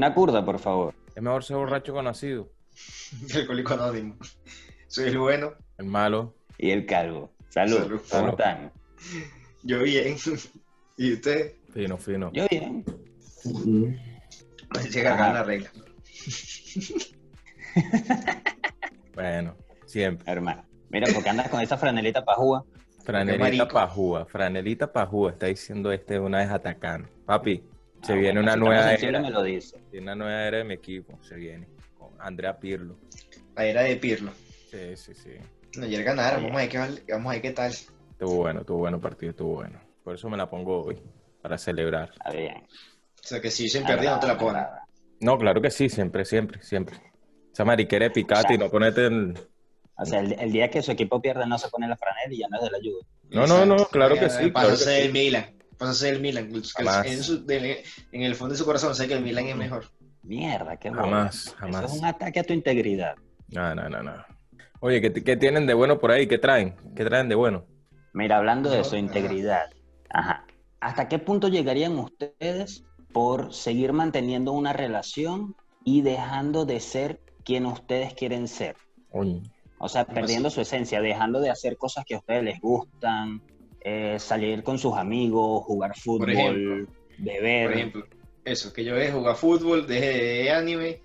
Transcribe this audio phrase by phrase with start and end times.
[0.00, 0.94] Una curda, por favor.
[1.14, 2.50] Es mejor ser borracho conocido.
[3.34, 4.16] Alcohólico anónimo.
[4.86, 5.52] Soy el bueno.
[5.76, 6.34] El malo.
[6.56, 7.34] Y el calvo.
[7.50, 7.76] Salud.
[7.76, 8.00] Salud.
[8.08, 8.30] ¿Cómo Salud.
[8.30, 8.72] están?
[9.62, 10.16] Yo bien.
[10.96, 11.52] ¿Y usted?
[11.74, 12.30] Fino, fino.
[12.32, 12.82] Yo bien.
[14.90, 15.70] Llega acá la regla.
[19.14, 19.54] Bueno,
[19.84, 20.32] siempre.
[20.32, 20.64] Hermano.
[20.88, 22.64] Mira, porque andas con esa franelita pajúa.
[23.04, 24.24] Franelita pajúa.
[24.24, 25.32] Franelita pajúa.
[25.32, 27.06] Está diciendo este una vez atacando.
[27.26, 27.62] Papi,
[28.02, 29.20] se Ah, viene bueno, una nueva era.
[29.20, 29.78] me lo dice.
[29.90, 31.18] Tiene una nueva era de mi equipo.
[31.22, 31.68] Se viene.
[31.98, 32.98] Con Andrea Pirlo.
[33.56, 34.32] La era de Pirlo.
[34.70, 35.30] Sí, sí, sí.
[35.76, 36.42] No, ayer ganaron.
[36.44, 37.70] Vamos a ver qué, vamos a ver qué tal.
[37.72, 39.80] Estuvo bueno, estuvo bueno el partido, estuvo bueno.
[40.04, 40.98] Por eso me la pongo hoy.
[41.42, 42.10] Para celebrar.
[42.12, 42.56] Está bien.
[42.58, 44.64] O sea, que si dicen perdido, no te la ponen.
[45.20, 46.96] No, claro que sí, siempre, siempre, siempre.
[47.52, 49.34] Esa mariquera de picate y no ponete el...
[49.96, 52.38] O sea, el, el día que su equipo pierde no se pone la franela y
[52.38, 53.06] ya no es de la ayuda.
[53.30, 55.12] No, no, no, claro que sí, Pasa claro que sí.
[55.12, 55.44] Milan.
[55.80, 56.52] Pasa a ser el Milan.
[56.52, 57.10] Que.
[57.10, 59.86] En, su- de- en el fondo de su corazón sé que el Milan es mejor.
[60.22, 61.02] Mierda, qué bola.
[61.02, 61.92] Jamás, Eso jamás.
[61.94, 63.16] es un ataque a tu integridad.
[63.48, 64.12] No, no, no, no.
[64.80, 66.26] Oye, ¿qué, qué tienen de bueno por ahí?
[66.28, 66.76] ¿Qué traen?
[66.94, 67.64] ¿Qué traen de bueno?
[68.12, 68.96] Mira, hablando de ajá.
[68.98, 69.70] integridad.
[70.10, 70.44] Ajá.
[70.80, 77.64] ¿Hasta qué punto llegarían ustedes por seguir manteniendo una relación y dejando de ser quien
[77.66, 78.76] ustedes quieren ser?
[79.12, 79.40] Oye,
[79.78, 83.42] O sea, ¿Cómo perdiendo su esencia, dejando de hacer cosas que a ustedes les gustan,
[83.82, 86.86] eh, salir con sus amigos, jugar fútbol, ejemplo.
[87.18, 87.66] beber.
[87.68, 88.06] Por ejemplo,
[88.44, 91.00] eso, que yo deje de jugar fútbol, deje de anime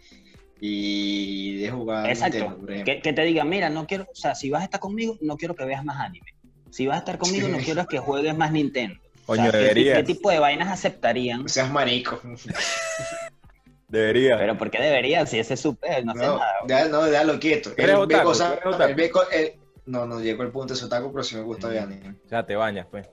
[0.60, 2.38] y de jugar Exacto.
[2.38, 2.94] Nintendo, por ejemplo.
[2.94, 5.38] Que, que te digan, mira, no quiero, o sea, si vas a estar conmigo, no
[5.38, 6.34] quiero que veas más anime.
[6.70, 9.00] Si vas a estar conmigo, no quiero que juegues más Nintendo.
[9.24, 9.98] O Coño, sea, ¿qué- deberías.
[9.98, 11.44] ¿qué, tipo de vainas aceptarían?
[11.44, 12.22] No seas marico.
[13.88, 14.38] debería.
[14.38, 15.28] Pero ¿por qué deberían?
[15.28, 15.72] Si ese es su
[16.04, 16.52] no hace No, nada.
[16.68, 17.72] ya, no, déjalo quieto.
[17.78, 19.54] ¿Eres Él ve cosas- él ve él-
[19.86, 22.16] no, no llego al punto de su otaku, pero sí me gusta ver anime.
[22.26, 23.08] O sea, te bañas, pues.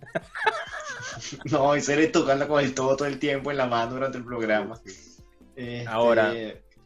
[1.50, 4.24] No, y seré tocando con el todo todo el tiempo en la mano durante el
[4.24, 4.80] programa.
[4.84, 6.32] Este, Ahora.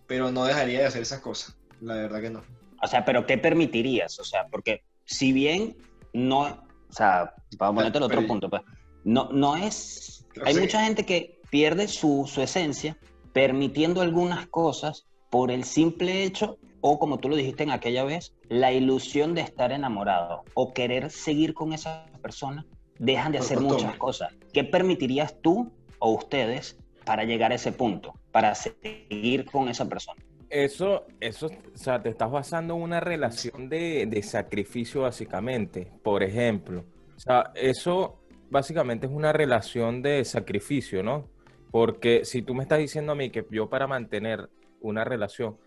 [0.06, 1.56] Pero no dejaría de hacer esas cosas.
[1.80, 2.42] La verdad que no.
[2.82, 4.18] O sea, pero ¿qué permitirías?
[4.18, 5.76] O sea, porque si bien
[6.12, 8.62] no, o sea, para ponerte el otro Pero- punto, pues,
[9.04, 10.60] no, no es, hay Sí.
[10.60, 12.96] mucha gente que pierde su, su esencia
[13.32, 16.58] permitiendo algunas cosas por el simple hecho,
[16.90, 21.10] o como tú lo dijiste en aquella vez, la ilusión de estar enamorado o querer
[21.10, 22.64] seguir con esa persona,
[22.98, 23.84] dejan de Por hacer costumbre.
[23.84, 24.34] muchas cosas.
[24.54, 30.22] ¿Qué permitirías tú o ustedes para llegar a ese punto, para seguir con esa persona?
[30.48, 35.92] Eso, eso, o sea, te estás basando en una relación de, de sacrificio básicamente.
[36.02, 38.18] Por ejemplo, o sea, eso
[38.48, 41.28] básicamente es una relación de sacrificio, ¿no?
[41.70, 44.48] Porque si tú me estás diciendo a mí que yo para mantener
[44.80, 45.58] una relación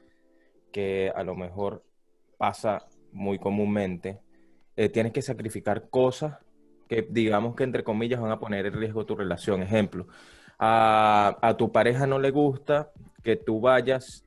[0.72, 1.84] que a lo mejor
[2.38, 4.20] pasa muy comúnmente,
[4.76, 6.38] eh, tienes que sacrificar cosas
[6.88, 9.64] que digamos que entre comillas van a poner en riesgo tu relación.
[9.64, 10.08] Ejemplo,
[10.60, 12.92] a, a tu pareja no le gusta
[13.24, 14.26] que tú vayas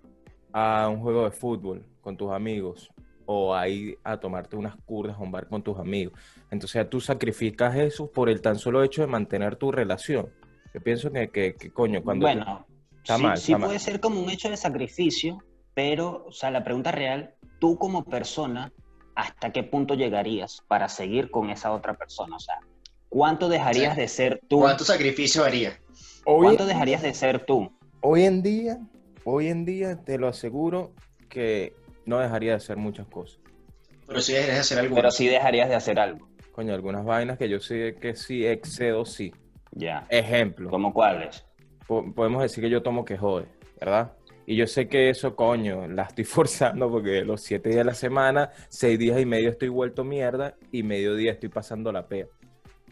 [0.52, 2.90] a un juego de fútbol con tus amigos
[3.26, 6.18] o ahí a tomarte unas curdas a un bar con tus amigos.
[6.50, 10.30] Entonces tú sacrificas eso por el tan solo hecho de mantener tu relación.
[10.72, 12.26] Yo pienso que, que, que, coño, cuando...
[12.26, 12.66] Bueno,
[13.04, 15.38] Está sí, mal, sí puede ser como un hecho de sacrificio,
[15.74, 18.72] pero, o sea, la pregunta real, tú como persona,
[19.14, 22.36] ¿hasta qué punto llegarías para seguir con esa otra persona?
[22.36, 22.58] O sea,
[23.08, 24.00] ¿cuánto dejarías Sí.
[24.00, 24.60] de ser tú?
[24.60, 25.78] ¿Cuánto sacrificio haría?
[26.24, 27.70] ¿Cuánto dejarías de ser tú?
[28.06, 28.78] hoy en día,
[29.24, 30.92] hoy en día te lo aseguro
[31.30, 31.74] que
[32.04, 33.40] no dejaría de hacer muchas cosas.
[34.06, 34.94] Pero si dejarías de hacer algo.
[34.94, 36.28] Pero sí dejarías de hacer algo.
[36.52, 39.32] Coño, algunas vainas que yo sé que sí excedo, sí.
[39.72, 40.06] Ya.
[40.10, 40.68] Ejemplo.
[40.70, 41.44] ¿Cómo cuáles?
[41.86, 43.46] po- podemos decir que yo tomo que jode,
[43.80, 44.12] ¿verdad?
[44.46, 47.94] Y yo sé que eso, coño, la estoy forzando porque los siete días de la
[47.94, 52.26] semana, seis días y medio estoy vuelto mierda y medio día estoy pasando la pea.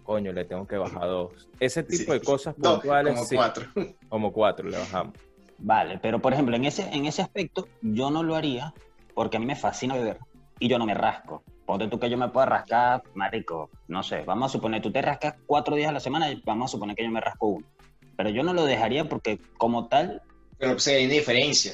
[0.03, 1.49] Coño, le tengo que bajar dos.
[1.61, 2.19] Ese tipo Sí.
[2.19, 3.65] de cosas No, puntuales, como sí, cuatro.
[4.09, 5.15] como cuatro le bajamos.
[5.59, 8.75] Vale, pero por ejemplo, en ese, en ese aspecto, yo no lo haría
[9.15, 10.19] porque a mí me fascina beber
[10.59, 11.45] y yo no me rasco.
[11.67, 15.01] Ponte tú que yo me pueda rascar, marico, no sé, vamos a suponer, tú te
[15.01, 17.67] rascas cuatro días a la semana y vamos a suponer que yo me rasco uno.
[18.17, 20.21] Pero yo no lo dejaría porque como tal,
[20.63, 21.73] Pero pues, hay una diferencia.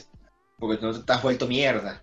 [0.58, 2.02] Porque tú no te estás vuelto mierda.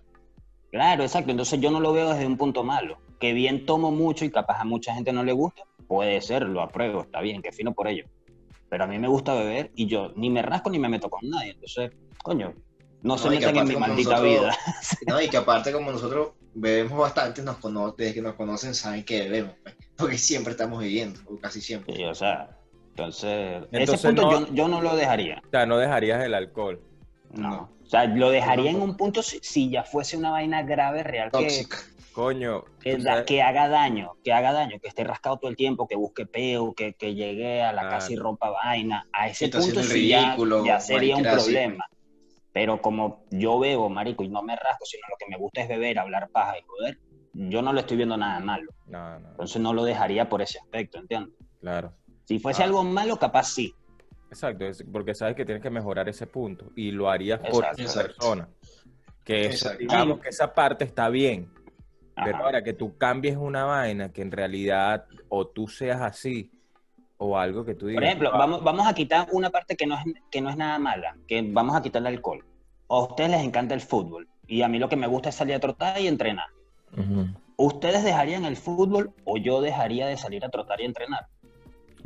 [0.70, 2.98] claro, exacto, entonces yo no lo veo desde un punto malo.
[3.18, 6.62] Que bien tomo mucho y capaz a mucha gente no le gusta, puede ser, lo
[6.62, 8.04] apruebo, está bien, que fino por ello.
[8.70, 11.28] Pero a mí me gusta beber y yo ni me rasco ni me meto con
[11.28, 11.50] nadie.
[11.52, 11.90] Entonces,
[12.22, 12.54] coño,
[13.02, 14.56] no, se No, metan en mi maldita nosotros- vida.
[15.08, 15.20] ¿no?
[15.20, 19.22] Y que aparte como nosotros bebemos bastante, nos cono- desde que nos conocen saben que
[19.22, 19.54] bebemos.
[19.64, 19.74] pues.
[19.96, 21.96] Porque siempre estamos viviendo, o casi siempre.
[21.96, 22.55] Sí, o sea,
[22.96, 25.42] entonces, Entonces, ese punto no- yo, yo no lo dejaría.
[25.46, 26.80] O sea, no dejarías el alcohol.
[27.32, 27.50] No.
[27.50, 27.70] No.
[27.84, 31.30] O sea, lo dejaría en un punto si, si ya fuese una vaina grave, real,
[31.30, 31.76] que Tóxica.
[32.12, 35.86] Coño, que, sabes- que haga daño, que haga daño, que esté rascado todo el tiempo,
[35.86, 37.96] que busque peo, que, que llegue a la Claro.
[37.98, 39.06] casa y rompa vaina.
[39.12, 41.36] A ese punto sí ya- ridículo, ya, sería un así.
[41.52, 41.84] problema.
[42.52, 45.68] Pero como yo bebo, marico, y no me rasco, sino lo que me gusta es
[45.68, 46.98] beber, hablar paja y joder,
[47.34, 48.72] yo no le estoy viendo nada malo.
[48.86, 51.34] No, no, Entonces no lo dejaría por ese aspecto, ¿entiendes?
[51.60, 51.92] claro.
[52.26, 52.66] Si fuese Ah.
[52.66, 53.74] algo malo, capaz sí.
[54.30, 57.82] Exacto, es porque sabes que tienes que mejorar ese punto y lo harías por Exacto.
[57.82, 58.48] esa persona.
[59.24, 59.78] Que Exacto.
[59.78, 61.48] digamos que esa parte está bien,
[62.14, 66.50] pero ahora que tú cambies una vaina que en realidad o tú seas así
[67.18, 68.00] o algo que tú digas.
[68.00, 70.56] Por ejemplo, "Ah, vamos, vamos a quitar una parte que no, es, que no es
[70.56, 72.44] nada mala, que vamos a quitar el alcohol.
[72.88, 75.54] A ustedes les encanta el fútbol y a mí lo que me gusta es salir
[75.54, 76.46] a trotar y entrenar.
[77.56, 81.26] ¿Ustedes dejarían el fútbol o yo dejaría de salir a trotar y entrenar?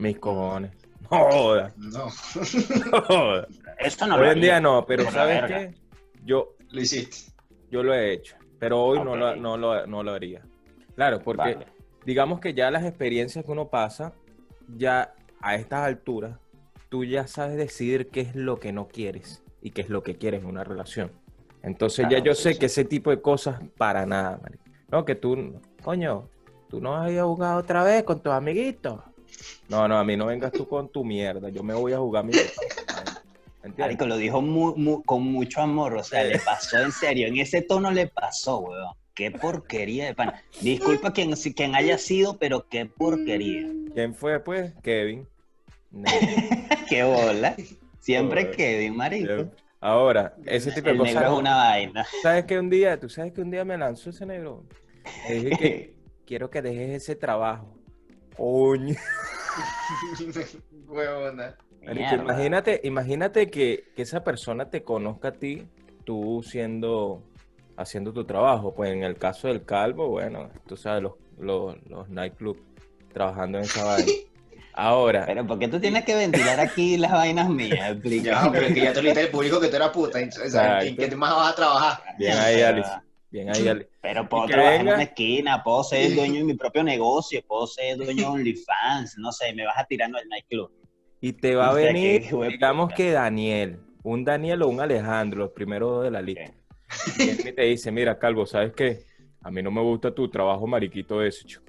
[0.01, 0.73] Mis cojones.
[1.11, 2.05] No jodas, No,
[2.93, 3.47] no jodas.
[3.81, 5.59] Esto no lo Hoy en día no, pero Por ¿sabes verga.
[5.59, 5.75] qué?
[6.25, 7.33] Yo, lo hiciste.
[7.69, 10.43] yo lo he hecho, pero hoy no, lo, no, lo, no lo haría.
[10.95, 11.67] Claro, porque Vale.
[12.05, 14.13] digamos que ya las experiencias que uno pasa,
[14.77, 16.39] ya a estas alturas,
[16.91, 20.15] tú ya sabes decidir qué es lo que no quieres y qué es lo que
[20.17, 21.11] quieres en una relación.
[21.65, 22.59] Entonces ya yo sí, sé sí.
[22.61, 24.63] que ese tipo de cosas para nada, marico.
[24.93, 26.29] No, que tú, coño,
[26.69, 29.01] tú no a ir a jugar otra vez con tus amiguitos.
[29.69, 32.25] No, no, a mí no vengas tú con tu mierda, yo me voy a jugar
[32.25, 32.33] mi...
[33.77, 37.39] Marico, lo dijo mu- mu- con mucho amor, o sea, le pasó en serio, en
[37.39, 38.95] ese tono le pasó, weón.
[39.15, 40.43] Qué porquería de pana.
[40.63, 43.67] Disculpa quien, quien haya sido, pero qué porquería.
[43.93, 44.73] ¿Quién fue, pues?
[44.83, 45.27] Kevin.
[45.91, 46.09] No.
[46.89, 47.57] Qué bola.
[47.99, 48.53] Siempre.
[48.53, 49.51] Kevin, marico.
[49.81, 51.15] Ahora, ese tipo de cosas.
[51.17, 52.07] negro es una vaina.
[52.23, 54.63] ¿Sabes que un día, tú sabes que un día me lanzó ese negro?
[55.29, 55.95] Le dije que
[56.27, 57.77] quiero que dejes ese trabajo.
[58.37, 58.95] Coño.
[60.89, 61.57] Huevona.
[61.83, 65.67] Marico, imagínate, imagínate que, que esa persona te conozca a ti,
[66.05, 67.23] tú siendo,
[67.77, 68.75] haciendo tu trabajo.
[68.75, 72.61] Pues en el caso del calvo, bueno, tú sabes, los, los, los nightclubs
[73.13, 74.13] trabajando en esa vaina.
[74.73, 77.91] Ahora, Pero ¿por qué tú tienes que ventilar aquí las vainas mías?
[77.91, 78.45] Explica.
[78.45, 80.21] Ya, pero es que ya te lo al público que tú eras puta.
[80.21, 80.31] ¿En
[80.97, 82.03] qué más vas a trabajar?
[82.17, 82.91] bien ahí, Alice.
[83.31, 83.89] Bien ahí, Alice.
[84.01, 87.97] Pero puedo trabajar en una esquina, puedo ser dueño de mi propio negocio, puedo ser
[87.97, 90.71] dueño de OnlyFans, no sé, me vas a tirar al nightclub.
[91.21, 94.81] Y te va a O sea, que venir, digamos que Daniel, un Daniel o un
[94.81, 96.53] Alejandro, los primeros dos de la lista.
[97.19, 99.05] Y él te dice, mira, Calvo, ¿sabes qué?
[99.43, 101.63] A mí no me gusta tu trabajo mariquito ese, chico.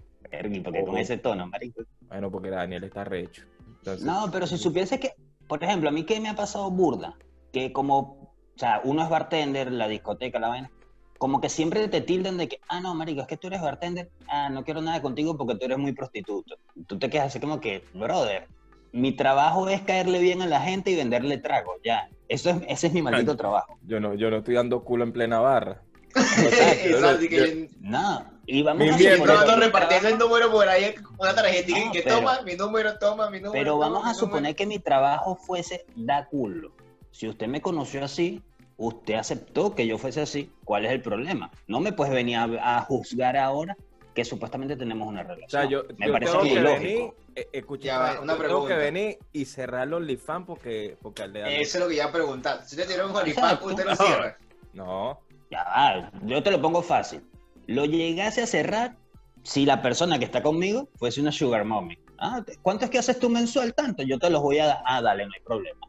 [0.63, 1.83] ¿Por qué con ese tono, marico?
[2.07, 3.43] Bueno, porque Daniel está recho.
[3.79, 5.13] Entonces, No, pero si supiese que,
[5.47, 7.15] por ejemplo, a mí que me ha pasado burda,
[7.51, 10.71] que como, o sea, uno es bartender, la discoteca, la vaina,
[11.21, 14.09] como que siempre te tildan de que, ah, no, marico, es que tú eres bartender,
[14.27, 16.55] ah, no quiero nada contigo porque tú eres muy prostituto.
[16.87, 18.47] Tú te quedas así como que, brother,
[18.91, 22.09] mi trabajo es caerle bien a la gente y venderle trago, ya.
[22.27, 23.77] Eso es, ese es mi maldito trabajo.
[23.85, 25.83] yo no, yo no estoy dando culo en plena barra.
[26.89, 30.17] Yo no- y que yo- yo- No, y vamos Mi a suponer pronto repartiendo el
[30.17, 33.51] número por ahí, una tarjetita No, que pero- toma mi número, toma mi número.
[33.53, 34.19] Pero vamos a número.
[34.19, 36.71] suponer que mi trabajo fuese da culo.
[37.11, 38.41] Si usted me conoció así,
[38.81, 41.51] usted aceptó que yo fuese así, ¿cuál es el problema?
[41.67, 43.77] No me puedes venir a, a juzgar ahora
[44.15, 45.45] que supuestamente tenemos una relación.
[45.47, 48.33] O sea, yo, me yo parece tengo que venir, eh, escucha, Ya va, yo una
[48.33, 48.67] tengo pregunta.
[48.75, 52.05] que venir y cerrar los OnlyFans porque, porque al de Eso es lo que iba
[52.05, 52.63] a preguntar.
[52.65, 54.37] Si te dieron un OnlyFans, usted lo cierra.
[54.73, 55.19] No,
[55.49, 57.21] Ya va, yo te lo pongo fácil.
[57.67, 58.95] Lo llegase a cerrar
[59.43, 61.97] si la persona que está conmigo fuese una sugar mommy.
[62.17, 63.73] Ah, ¿Cuánto es que haces tú mensual?
[63.73, 64.79] Tanto, yo te los voy a dar.
[64.85, 65.87] Ah, dale, no hay problema.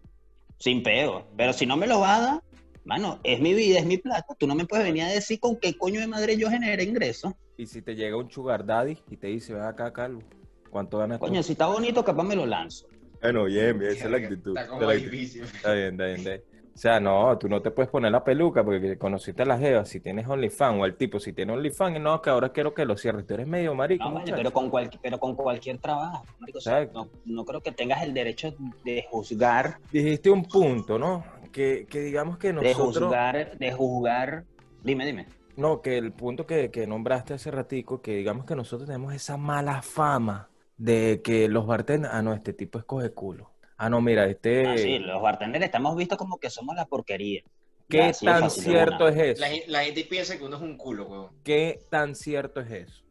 [0.59, 1.27] Sin pego.
[1.37, 2.43] Pero si no me lo vas a dar,
[2.85, 4.35] mano, es mi vida, es mi plata.
[4.39, 7.33] Tú no me puedes venir a decir con qué coño de madre yo genere ingresos.
[7.57, 10.23] y si te llega un sugar daddy y te dice, ven acá, Calvo,
[10.71, 11.27] ¿cuánto ganas tú?
[11.27, 12.87] Coño, si está bonito, capaz me lo lanzo.
[13.21, 14.57] Bueno, bien, bien, esa es la actitud.
[14.57, 15.11] Está como es la actitud.
[15.13, 15.43] difícil.
[15.43, 16.43] Está bien, está bien, está bien.
[16.75, 19.85] O sea, no, tú no te puedes poner la peluca porque conociste a la jeva,
[19.85, 22.87] si tienes OnlyFans o el tipo, si tiene OnlyFans, y no, que ahora quiero que
[22.87, 23.27] lo cierres.
[23.27, 24.33] Tú eres medio marico, No, muchacho.
[24.37, 26.25] pero con, cual- pero con cualquier trabajo.
[26.41, 26.59] marico.
[26.59, 27.11] O sea, Exacto.
[27.27, 28.55] no, no creo que tengas el derecho
[28.87, 31.23] de juzgar, Dijiste un punto, ¿no?
[31.53, 33.05] Que, que digamos que de nosotros...
[33.05, 34.45] juzgar, de juzgar.
[34.83, 35.27] Dime, dime.
[35.57, 39.37] No, que el punto que, que nombraste hace ratico, que digamos que nosotros tenemos esa
[39.37, 43.51] mala fama de que los bartenders, ah, no, este tipo escoge culo.
[43.77, 44.67] Ah, no, mira, este...
[44.67, 47.43] Ah, sí, los bartenders estamos vistos como que somos la porquería.
[47.89, 49.41] ¿Qué Ya, de tan de cierto es eso?
[49.43, 51.31] La, la gente piensa que uno es un culo, huevón.
[51.45, 53.02] ¿Qué tan cierto es eso?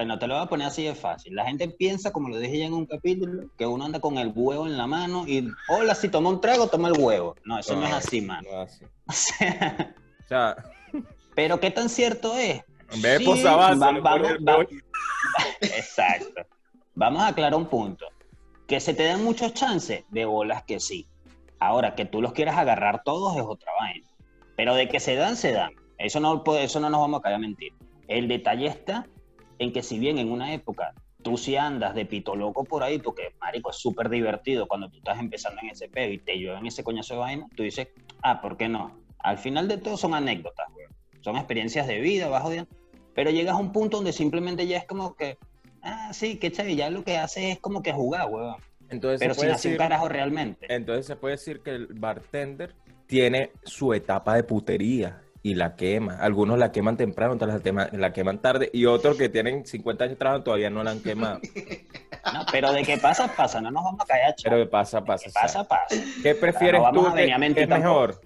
[0.00, 1.34] Bueno, te lo voy a poner así de fácil.
[1.34, 4.32] La gente piensa, como lo dije ya en un capítulo, que uno anda con el
[4.34, 7.36] huevo en la mano y, hola, si toma un trago, toma el huevo.
[7.44, 8.48] No, eso no, es así, mano.
[8.50, 8.84] No es así.
[9.06, 10.56] O sea, O sea,
[11.34, 12.62] pero ¿qué tan cierto es?
[12.92, 14.66] en vez de Sí, posavasos, va- vamos- va-.
[15.60, 16.46] Exacto.
[16.94, 18.06] Vamos a aclarar un punto.
[18.66, 21.06] Que se te den muchos chances, de bolas que sí.
[21.58, 24.08] Ahora, que tú los quieras agarrar todos es otra vaina.
[24.56, 25.72] Pero de que se dan, se dan.
[25.98, 27.74] Eso no, eso no nos vamos a caer a mentir.
[28.08, 29.06] El detalle está
[29.60, 32.98] en que si bien en una época tú sí andas de pito loco por ahí,
[32.98, 36.66] porque, marico, es súper divertido cuando tú estás empezando en ese pedo y te llevan
[36.66, 37.88] ese coñazo de vaina, tú dices,
[38.22, 38.98] ah, ¿por qué no?
[39.18, 40.66] Al final de todo son anécdotas.
[41.20, 42.66] Son experiencias de vida, bajo de...
[43.14, 45.36] Pero llegas a un punto donde simplemente ya es como que,
[45.82, 48.56] ah, sí, qué chévere, ya lo que hace es como que jugar, weón.
[48.88, 50.66] Entonces Pero se sin puede hacer un decir, carajo realmente.
[50.74, 52.74] entonces se puede decir que el bartender
[53.06, 56.16] tiene su etapa de putería y la quema.
[56.16, 60.04] Algunos la queman temprano, otros la, tema- la queman tarde y otros que tienen 50
[60.04, 61.40] años trabajando todavía no la han quemado.
[62.34, 64.68] No, pero de qué pasa, pasa, no nos vamos a callar, Pero chaval.
[64.68, 65.24] pasa, pasa.
[65.24, 65.96] ¿Qué pasa, pasa.
[66.22, 67.14] ¿Qué prefieres no tú?
[67.14, 68.20] ¿Qué es mejor?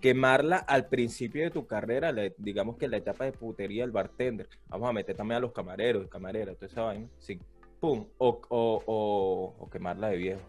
[0.00, 4.48] Quemarla al principio de tu carrera, la- digamos que la etapa de putería del bartender.
[4.66, 7.06] Vamos a meter también a los camareros camareras, toda esa vaina.
[7.18, 7.38] Sí.
[7.78, 8.04] Pum.
[8.18, 10.40] O, o, o, o quemarla de viejo.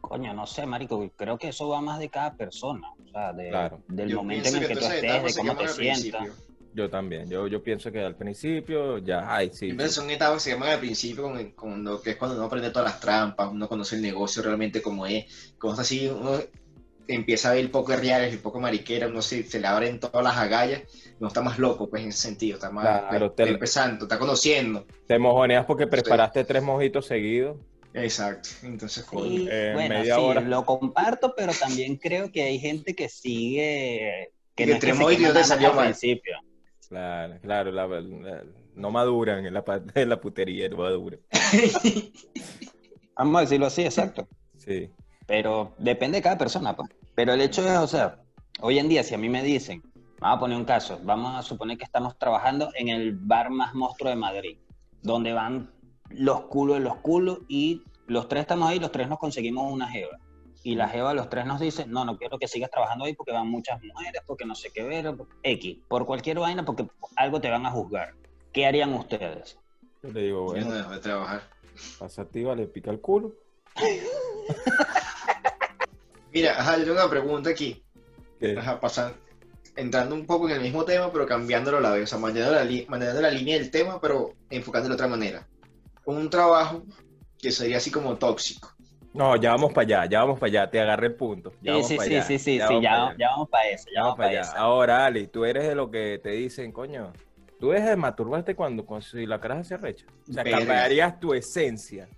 [0.00, 3.48] Coño, no sé, marico, creo que eso va más de cada persona, o sea, de-
[3.50, 3.80] Claro.
[3.88, 6.28] del Yo momento en el que tú estés, de cómo te sientas.
[6.72, 7.28] Yo también.
[7.28, 9.66] Yo, yo pienso que al principio ya, ay, sí.
[9.66, 12.46] Siempre son etapas que se llaman al principio, con, con lo que es cuando uno
[12.46, 16.38] aprende todas las trampas, uno conoce el negocio realmente como es, cosas así, uno
[17.08, 20.36] empieza a ver poco reales, el poco mariquera, uno se, se le abren todas las
[20.36, 20.82] agallas,
[21.18, 24.16] uno está más loco, pues en ese sentido, está más Claro, pues, te- empezando, está
[24.20, 24.86] conociendo.
[25.08, 27.56] Te mojoneas porque preparaste tres mojitos seguidos.
[27.92, 29.48] Exacto, entonces Sí.
[29.50, 30.40] Eh, bueno, media sí, hora.
[30.40, 35.70] lo comparto, pero también creo que hay gente que sigue, que no es te salió
[35.70, 35.84] al mal.
[35.86, 36.34] principio.
[36.88, 38.44] Claro, claro, la- la-
[38.74, 41.20] no maduran en la, en la putería, no maduran.
[43.16, 44.26] Vamos a decirlo así, exacto.
[44.56, 44.90] Sí.
[45.26, 46.90] Pero depende de cada persona, pues.
[47.14, 48.20] Pero el hecho es, o sea,
[48.60, 49.82] hoy en día, si a mí me dicen,
[50.20, 53.74] vamos a poner un caso, vamos a suponer que estamos trabajando en el bar más
[53.74, 54.58] monstruo de Madrid,
[55.02, 55.70] donde van
[56.10, 59.88] los culos de los culos y los tres estamos ahí, los tres nos conseguimos una
[59.88, 60.18] jeva.
[60.62, 63.32] Y la jeva, los tres nos dice, no, no quiero que sigas trabajando ahí porque
[63.32, 66.86] van muchas mujeres, porque no sé qué ver, X, por cualquier vaina, porque
[67.16, 68.12] algo te van a juzgar.
[68.52, 69.58] ¿Qué harían ustedes?
[70.02, 71.42] Yo le digo, bueno, no dejo de trabajar.
[71.98, 73.32] pasa activa, le pica el culo.
[76.32, 77.82] Mira, ajá, yo tengo una pregunta aquí.
[78.58, 79.14] Ajá, pasan,
[79.76, 82.54] entrando un poco en el mismo tema, pero cambiándolo a la vez, o sea, manejando
[82.56, 85.46] la, li- manejando la línea del tema, pero enfocándolo de otra manera.
[86.10, 86.84] Un trabajo
[87.38, 88.72] que sería así como tóxico.
[89.12, 91.50] No, ya vamos para allá, ya vamos para allá, te agarré el punto.
[91.50, 93.84] Ya Sí, vamos sí, sí, allá, sí, sí, sí, vamos ya, ya vamos para eso,
[93.86, 94.52] ya ya vamos para para allá.
[94.56, 97.12] Ahora, Ali, tú eres de lo que te dicen, coño,
[97.58, 100.06] tú dejas de masturbarte cuando, cuando si la cara se recha.
[100.28, 102.08] O sea, cambiarías tu esencia.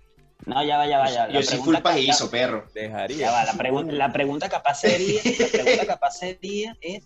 [0.45, 1.29] No, ya va, ya va, ya.
[1.29, 2.67] yo soy full pajizo, perro.
[2.73, 3.19] Dejarías.
[3.19, 7.03] Ya va, la, pregun- la pregunta capaz sería, la pregunta capaz sería es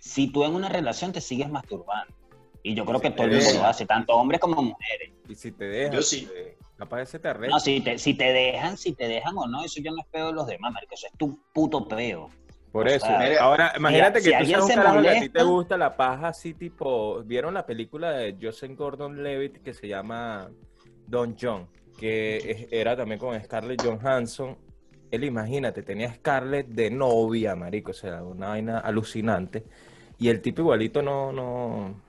[0.00, 2.12] si tú en una relación te sigues masturbando.
[2.66, 5.12] Y yo creo que todo el mundo lo hace, tanto hombres como mujeres.
[5.28, 6.26] Y si te dejas, Yo sí.
[6.78, 7.52] capaz ese te arrecha.
[7.52, 10.06] No, si te, si te dejan, si te dejan o no, eso ya no es
[10.10, 12.30] peo de los demás, marico, eso es tu puto peo.
[12.72, 13.04] Por O eso.
[13.06, 15.42] sea, Ahora, imagínate si que tú alguien seas un se carajo que a ti te
[15.42, 17.22] gusta la paja así tipo...
[17.24, 20.50] ¿Vieron la película de Joseph Gordon-Levitt que se llama
[21.06, 21.68] Don John?
[21.98, 24.56] Que es- era también con Scarlett Johansson.
[25.10, 29.64] Él, imagínate, tenía a Scarlett de novia, marico, o sea, una vaina alucinante.
[30.18, 31.30] Y el tipo igualito no...
[31.30, 32.02] No,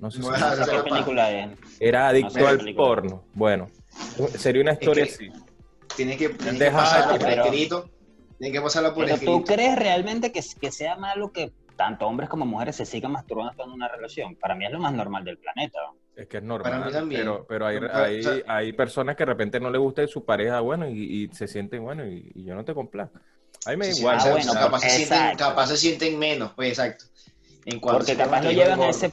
[0.00, 1.50] no sé No si- ¿Qué película es?
[1.78, 2.86] Era adicto sé al película.
[2.86, 3.24] porno.
[3.34, 3.68] Bueno,
[4.36, 5.30] sería una historia que- así.
[5.96, 7.90] Tienes que, tienes que pasarla por pero- escrito.
[8.38, 12.28] Tienes que pasarla por Pero tú crees realmente que, que sea malo que tanto hombres
[12.30, 14.34] como mujeres se sigan masturbando en una relación.
[14.36, 15.78] Para mí es lo más normal del planeta.
[16.16, 17.20] Es que es Para normal, mí también.
[17.22, 20.24] pero, pero hay, hay, o sea- hay personas que de repente no le gusta su
[20.24, 23.18] pareja, bueno, y, y se sienten, bueno, y, y yo no te complazco.
[23.66, 24.16] A mí me da Sí, igual.
[24.20, 27.04] Ah, bueno, capaz, se sienten, capaz se sienten menos, pues exacto.
[27.66, 29.12] En cuanto Porque capaz lo llevan a ese,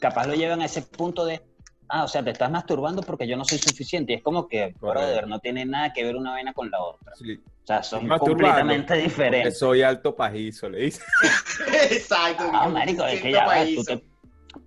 [0.00, 1.42] capaz lo llevan a ese punto de,
[1.88, 4.12] ah, o sea, te estás masturbando porque yo no soy suficiente.
[4.12, 5.06] Y es como que, Correcto.
[5.08, 7.14] brother, no tiene nada que ver una vaina con la otra.
[7.16, 9.58] Sí, O sea, son completamente diferentes.
[9.58, 11.02] soy alto pajizo, le dice.
[11.90, 12.44] Exacto.
[12.52, 13.82] Ah, marico, es que ya va, pajizo.
[13.82, 14.04] tú te-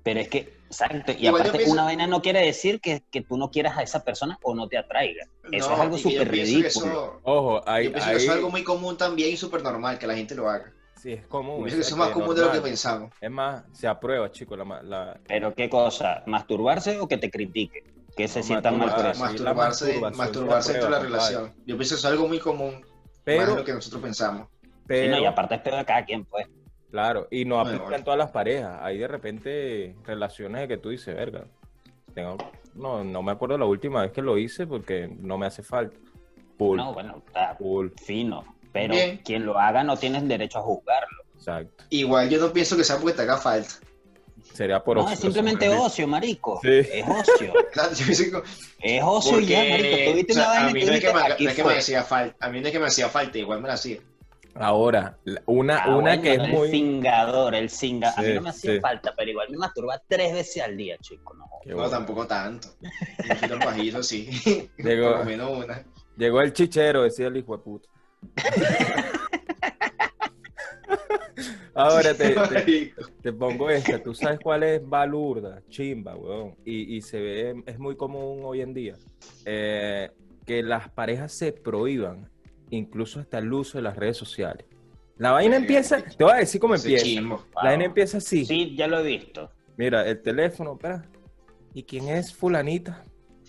[0.04, 1.12] Pero es que, exacto.
[1.14, 3.82] Y Igual aparte, pienso- una vaina no quiere decir que, que tú no quieras a
[3.84, 5.26] esa persona o no te atraiga.
[5.52, 6.68] Eso No, es algo súper ridículo.
[6.68, 9.64] eso- Ojo, hay, Yo pienso que hay- eso es algo muy común también y súper
[9.64, 10.72] normal que la gente lo haga.
[11.02, 11.66] Sí, es Yo común.
[11.66, 13.12] que es más común de lo que pensamos.
[13.20, 17.84] Es más, se aprueba, chicos, la, la, Pero qué cosa, masturbarse o que te critique,
[18.16, 19.20] que se No, sientan mal por eso.
[19.24, 21.54] masturbarse masturbarse se dentro de la relación.
[21.66, 24.48] Yo pienso que eso es algo muy común, más de pero, lo que nosotros pensamos.
[24.62, 26.48] Sí, pero, no, y aparte es peor de cada quien, pues.
[26.90, 27.98] claro, y no Bueno, aplica bueno.
[27.98, 28.80] en todas las parejas.
[28.82, 31.46] Hay de repente relaciones de que tú dices, verga,
[32.14, 32.38] tengo,
[32.74, 35.96] no, no me acuerdo la última vez que lo hice porque no me hace falta.
[36.58, 38.44] Full, No, bueno, está full, fino.
[38.72, 39.18] Pero Bien.
[39.24, 41.24] quien lo haga no tiene derecho a juzgarlo.
[41.36, 41.84] exacto.
[41.90, 43.74] Igual yo no pienso que sea porque te haga falta.
[44.54, 45.84] Sería por no, ocio, es simplemente ¿no?
[45.86, 46.60] ocio, marico.
[46.62, 46.70] Sí.
[46.70, 47.54] Es ocio.
[48.82, 49.90] Es ocio ya, marico.
[49.90, 51.36] Tú porque viste o sea, una vaina a mí no es que, me, no es
[51.38, 51.78] que me fue.
[51.78, 54.00] hacía falta, a mí no es que me hacía falta, igual me la hacía.
[54.56, 56.70] Ahora, una, Ah, una bueno, que es el muy...
[56.70, 58.14] cingador, el cinga.
[58.16, 58.80] a mí Sí, no me hacía sí.
[58.80, 61.34] falta, pero igual me masturba tres veces al día, chico.
[61.36, 61.46] No.
[61.66, 61.90] No, bueno.
[61.90, 62.70] tampoco tanto.
[62.82, 64.30] Un poquito bajito, sí.
[64.78, 65.10] Llegó.
[65.12, 65.86] Por lo menos una.
[66.18, 67.90] Llegó el chichero, decía el hijo de puta.
[71.74, 72.36] Ahora te,
[73.22, 74.02] te- pongo esta.
[74.02, 75.62] ¿Tú sabes cuál es balurda?
[75.70, 76.56] Chimba, weón.
[76.66, 78.96] Y, y se ve, es muy común hoy en día.
[79.46, 80.10] eh,
[80.46, 82.28] que las parejas se prohíban,
[82.72, 84.66] incluso hasta el uso de las redes sociales.
[85.18, 87.06] La vaina empieza, te voy a decir cómo empieza.
[87.06, 87.46] chimbo.
[87.58, 88.46] La vaina empieza así.
[88.46, 89.52] Sí, ya lo he visto.
[89.78, 91.06] Mira, el teléfono, espera.
[91.74, 93.04] ¿Y quién es fulanita?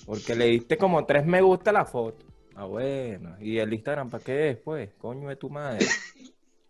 [0.05, 2.27] Porque le diste como tres me gusta a la foto.
[2.61, 3.37] Ah, bueno.
[3.41, 4.91] ¿Y el Instagram para qué es, pues?
[4.99, 5.87] Coño de tu madre.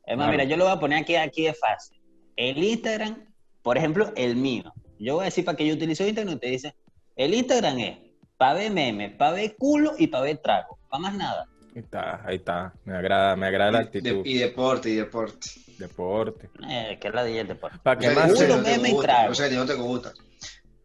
[0.06, 0.32] Es más, Claro.
[0.32, 2.00] mira, yo lo voy a poner aquí, aquí de fácil.
[2.36, 3.24] El Instagram,
[3.62, 4.72] por ejemplo, el mío.
[4.98, 6.74] Yo voy a decir para que yo utilice Instagram y te dice,
[7.16, 7.98] el Instagram es
[8.36, 10.78] para ver memes, para ver culo y para ver trago.
[10.88, 11.46] Para más nada.
[11.76, 12.72] Ahí está, ahí está.
[12.84, 14.22] Me agrada, me agrada la actitud.
[14.24, 15.48] y deporte, y deporte.
[15.78, 16.50] Deporte.
[16.68, 17.78] Eh, que es la de deporte.
[17.82, 18.32] ¿Para O qué sea, más?
[18.32, 19.30] Culo, no meme y trago.
[19.32, 20.12] O sea, que no te gusta.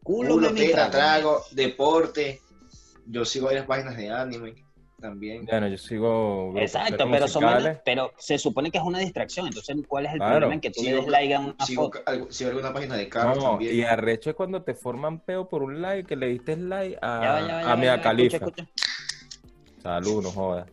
[0.04, 1.40] Culo, Culo, meme y teta, trago.
[1.40, 2.42] trago, deporte.
[3.08, 4.65] Yo sigo varias páginas de anime
[5.10, 5.46] también.
[5.46, 6.54] Bueno, yo sigo.
[6.58, 9.48] Exacto, pero, son menos- pero se supone que es una distracción.
[9.48, 10.34] Entonces, ¿cuál es el Claro.
[10.34, 12.00] problema en que tú le Sigo- des like a una Sigo, foto?
[12.06, 13.76] algo- sigo alguna página de carros No, también.
[13.76, 17.22] y arrecho es cuando te forman peo por un like, que le diste like a,
[17.22, 18.38] Ya va, ya va, ya a Mia Khalifa.
[18.38, 19.82] escucha, escucha.
[19.82, 20.68] Salud, no jodas.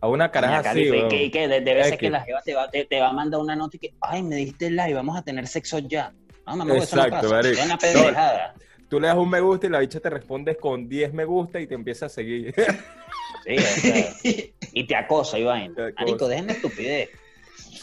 [0.00, 2.54] A una caraja así, y que, y que de, de veces que la jeva te
[2.54, 5.16] va, te, te va a mandar una nota y que, ay, me diste like, vamos
[5.16, 6.12] a tener sexo ya.
[6.46, 7.34] No, mamá, eso no Exacto, pasa.
[7.34, 7.60] marico.
[7.60, 8.54] Es una pendejada.
[8.88, 11.60] Tú le das un me gusta y la bicha te responde con 10 me gusta
[11.60, 12.54] y te empieza a seguir.
[13.48, 14.06] Sí, o sea,
[14.72, 15.74] y te acosa, vaina.
[15.74, 16.04] Te acosa.
[16.04, 17.08] Marico, dejen la estupidez.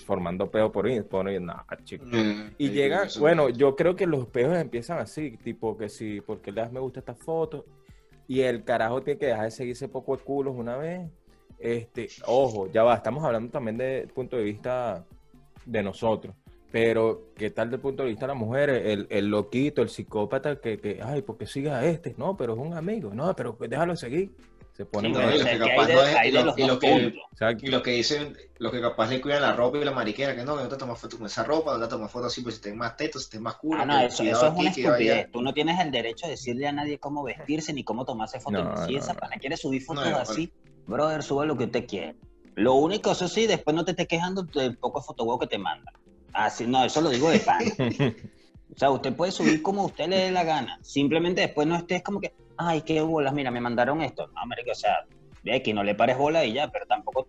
[0.06, 1.02] Formando peo por ahí.
[1.02, 1.40] Por ahí.
[1.40, 2.06] No, chico.
[2.06, 5.90] Mm, Y sí, llega, eso- bueno, yo creo que los peos empiezan así, tipo que
[5.90, 7.66] si, porque le das me gusta a esta foto,
[8.28, 11.10] y el carajo tiene que dejar de seguirse poco de culos una vez.
[11.58, 15.06] Este, ojo, ya va, estamos hablando también del punto de vista
[15.66, 16.36] de nosotros.
[16.72, 18.70] Pero, ¿qué tal del punto de vista de la mujer?
[18.70, 22.14] El, el loquito, el psicópata que, que, ay, ¿por qué sigas a este?
[22.18, 23.14] No, pero es un amigo.
[23.14, 24.32] No, pero déjalo seguir.
[24.76, 25.22] Se pone y los
[26.58, 26.80] y lo dos
[27.84, 30.64] que- dicen, los que capaz le cuidan la ropa y la mariquera, que no, que
[30.64, 32.78] no te tomas fotos con esa ropa, no te tomas fotos así, pues si tenés
[32.78, 33.82] más tetos, si tenés más culo.
[33.82, 35.32] Ah, no, eso, eso es una estupidez.
[35.32, 38.66] Tú no tienes el derecho de decirle a nadie cómo vestirse ni cómo tomarse fotos.
[38.66, 39.20] No, si no, esa no.
[39.22, 40.52] pana quiere subir fotos No, así,
[40.86, 42.16] brother, sube lo que usted quiere.
[42.56, 45.94] Lo único, eso sí, después no te estés quejando del poco fotoguao que te mandan.
[46.34, 47.64] Así, no, eso lo digo de pan.
[48.74, 50.80] O sea, usted puede subir como usted le dé la gana.
[50.82, 54.28] Simplemente después no estés como que, ay, qué bolas, mira, me mandaron esto.
[54.28, 55.06] No, marico, o sea,
[55.44, 57.28] ve que no le pares bola y ya, pero tampoco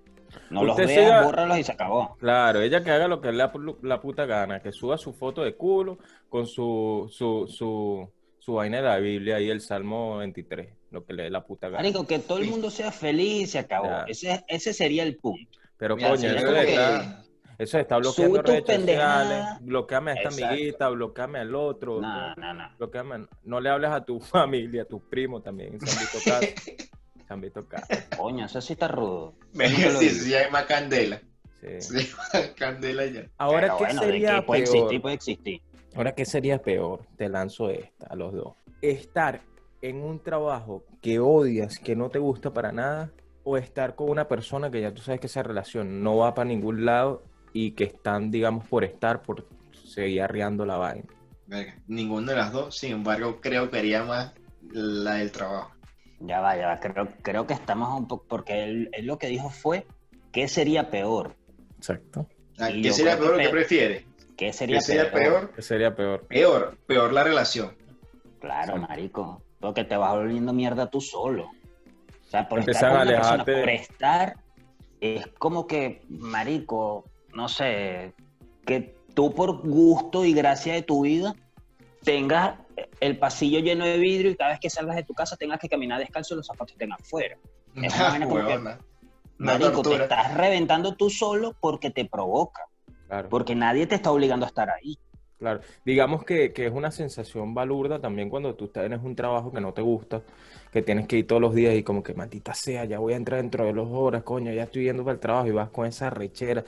[0.50, 2.16] no los veas, bórralos y se acabó.
[2.16, 5.42] Claro, ella que haga lo que le da la puta gana, que suba su foto
[5.42, 8.08] de culo con su, su, su,
[8.38, 11.68] su vaina de la Biblia y el Salmo 23, lo que le dé la puta
[11.68, 11.78] gana.
[11.82, 13.90] Marico, que todo el mundo sea feliz y se acabó.
[14.06, 15.58] Ese, ese sería el punto.
[15.78, 17.25] Pero Mira, coño, eso, de que-
[17.58, 20.46] eso estar bloqueando redes sociales, bloqueame a esta Exacto.
[20.54, 22.70] amiguita, bloqueame al otro, No, no, no.
[22.78, 26.54] bloqueame- no le hables a tu familia, a tus primos también, se han visto casos.
[27.26, 29.34] Se han visto casos, Coño, eso sí está rudo.
[29.52, 31.20] Lo sí, sí, hay más candela.
[31.60, 31.80] sí.
[31.80, 32.08] Sí,
[32.56, 33.28] candela ya.
[33.38, 34.76] Ahora, Pero ¿qué bueno, de sería que puede peor?
[34.76, 35.60] existir, puede existir.
[35.96, 37.00] Ahora, ¿qué sería peor?
[37.16, 38.54] Te lanzo esta a los dos.
[38.82, 39.40] Estar
[39.82, 43.10] en un trabajo que odias, que no te gusta para nada,
[43.42, 46.48] o estar con una persona que ya tú sabes que esa relación no va para
[46.48, 47.22] ningún lado
[47.56, 51.06] y que están, digamos, por estar, por seguir arriando la vaina.
[51.46, 54.34] Verga, Ninguna de las dos, sin embargo, creo que haría más
[54.72, 55.70] la del trabajo.
[56.20, 56.80] Ya va, ya va.
[56.80, 58.26] Creo, creo que estamos un poco.
[58.28, 59.86] Porque él, él lo que dijo fue:
[60.32, 61.34] ¿qué sería peor?
[61.78, 62.26] Exacto.
[62.58, 63.36] Ah, Y ¿Qué sería peor?
[63.38, 64.06] ¿Qué pe- prefiere?
[64.36, 65.22] ¿Qué sería, ¿Qué sería peor?
[65.40, 65.52] peor?
[65.54, 66.26] ¿Qué sería peor?
[66.26, 67.74] Peor, peor la relación.
[68.38, 68.88] Claro, Exacto.
[68.88, 69.42] marico.
[69.60, 71.44] Porque te vas volviendo mierda tú solo.
[71.44, 73.60] O sea, por estar con a una persona, alejarte.
[73.60, 74.36] por estar,
[75.00, 77.04] es como que, marico,
[77.36, 78.14] no sé,
[78.64, 81.34] que tú por gusto y gracia de tu vida
[82.02, 82.58] tengas
[83.00, 85.68] el pasillo lleno de vidrio y cada vez que salgas de tu casa tengas que
[85.68, 87.36] caminar descalzo y los zapatos estén afuera.
[87.76, 88.76] Es una como que-
[89.38, 92.62] Marico, te estás reventando tú solo porque te provoca,
[93.06, 93.28] Claro.
[93.28, 94.96] porque nadie te está obligando a estar ahí.
[95.38, 99.60] Claro, digamos que, que es una sensación balurda también cuando tú tienes un trabajo que
[99.60, 100.22] no te gusta,
[100.72, 103.16] que tienes que ir todos los días y como que maldita sea, ya voy a
[103.16, 105.84] entrar dentro de dos horas, coño, ya estoy yendo para el trabajo y vas con
[105.84, 106.64] esa rechera,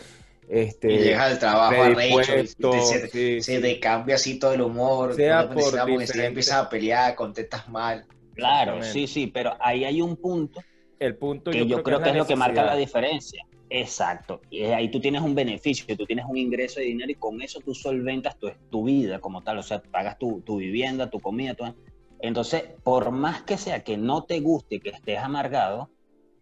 [0.49, 3.63] este, Y llegas al trabajo arrecho y predispuesto, te- se, sí, se sí.
[3.63, 5.15] te cambia así todo el humor.
[5.15, 8.07] Sea felicidad por si diferentes- empiezas a pelear, contestas mal.
[8.35, 10.61] Claro, sí, sí, pero ahí hay un punto
[11.01, 13.45] El punto que yo, creo que, es lo que marca la diferencia.
[13.71, 14.41] Exacto.
[14.49, 17.61] Y ahí tú tienes un beneficio, tú tienes un ingreso de dinero y con eso
[17.61, 19.59] tú solventas tu, tu vida como tal.
[19.59, 21.55] O sea, pagas tu, tu vivienda, tu comida.
[21.55, 21.75] tu-
[22.21, 25.91] Entonces, por más que sea que no te guste, que estés amargado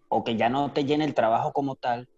[0.08, 2.08] o que ya no te llene el trabajo como tal,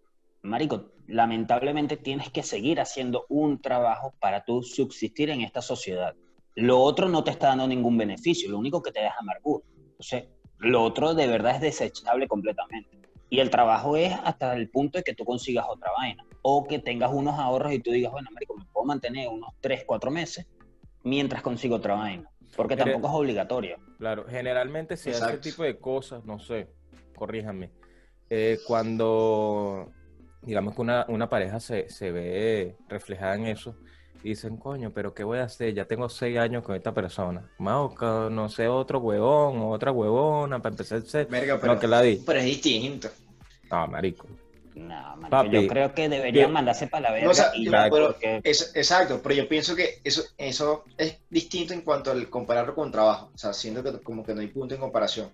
[0.43, 6.13] Marico, lamentablemente tienes que seguir haciendo un trabajo para tú subsistir en esta sociedad.
[6.55, 9.65] Lo otro no te está dando ningún beneficio, lo único que te deja amargura.
[9.91, 10.25] Entonces,
[10.59, 12.99] lo otro de verdad es desechable completamente.
[13.29, 16.23] Y el trabajo es hasta el punto de que tú consigas otra vaina.
[16.41, 19.83] O que tengas unos ahorros y tú digas, bueno, marico, me puedo mantener unos 3,
[19.85, 20.47] 4 meses
[21.03, 22.29] mientras consigo otra vaina.
[22.55, 23.77] Porque Pero- tampoco es obligatorio.
[23.99, 26.69] Claro, generalmente se hace este tipo de cosas, no sé,
[27.15, 27.71] corríjanme.
[28.31, 29.91] eh, cuando,
[30.41, 33.75] digamos que una, una pareja se, se ve reflejada en eso,
[34.23, 35.73] y dicen, coño, pero ¿qué voy a hacer?
[35.73, 37.49] Ya tengo seis años con esta persona.
[37.57, 37.89] Más
[38.29, 41.27] no sé, otro huevón o otra huevona para empezar a ser.
[41.27, 42.21] Verga, No, pero, que la di.
[42.25, 43.07] pero es distinto.
[43.71, 44.27] No, marico.
[44.75, 47.51] No, marico, Papi, yo creo que deberían yo- mandarse para la verga No, o sea,
[47.55, 51.73] y yo- ya, pero- porque Es, exacto, pero yo pienso que eso, eso es distinto
[51.73, 53.31] en cuanto al compararlo con trabajo.
[53.33, 55.31] O sea, siento que como que no hay punto en comparación.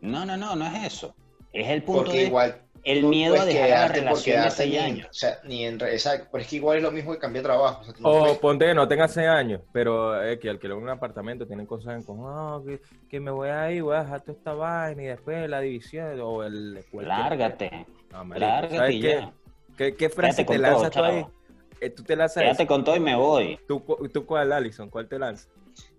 [0.00, 1.14] no, no, no, no es eso.
[1.52, 4.76] Es el punto Porque de igual el miedo a puedes dejar la relación seis ni
[4.78, 5.06] en- años.
[5.10, 5.78] O sea, ni en...
[5.78, 7.80] re- Exacto, pero es que igual es lo mismo que cambiar trabajo.
[7.82, 10.76] O sea, no O puedes- ponte que no tenga seis años, pero eh, que alquiló
[10.78, 14.02] un apartamento, tienen cosas en común, no, que, que me voy a ir, voy a
[14.02, 16.84] dejar toda esta vaina y después la división o el...
[16.90, 19.08] cualquier- Lárgate, No, lárgate ¿sabes y qué?
[19.20, 19.32] ya.
[19.76, 21.26] ¿Qué, qué frase Quédate te lanzas todo, tú ahí?
[21.80, 22.68] Eh, tú te lanzas Quédate eso.
[22.68, 23.58] con todo y me voy.
[23.68, 24.90] ¿Tú, ¿Tú cuál, Alison?
[24.90, 25.48] ¿Cuál te lanzas?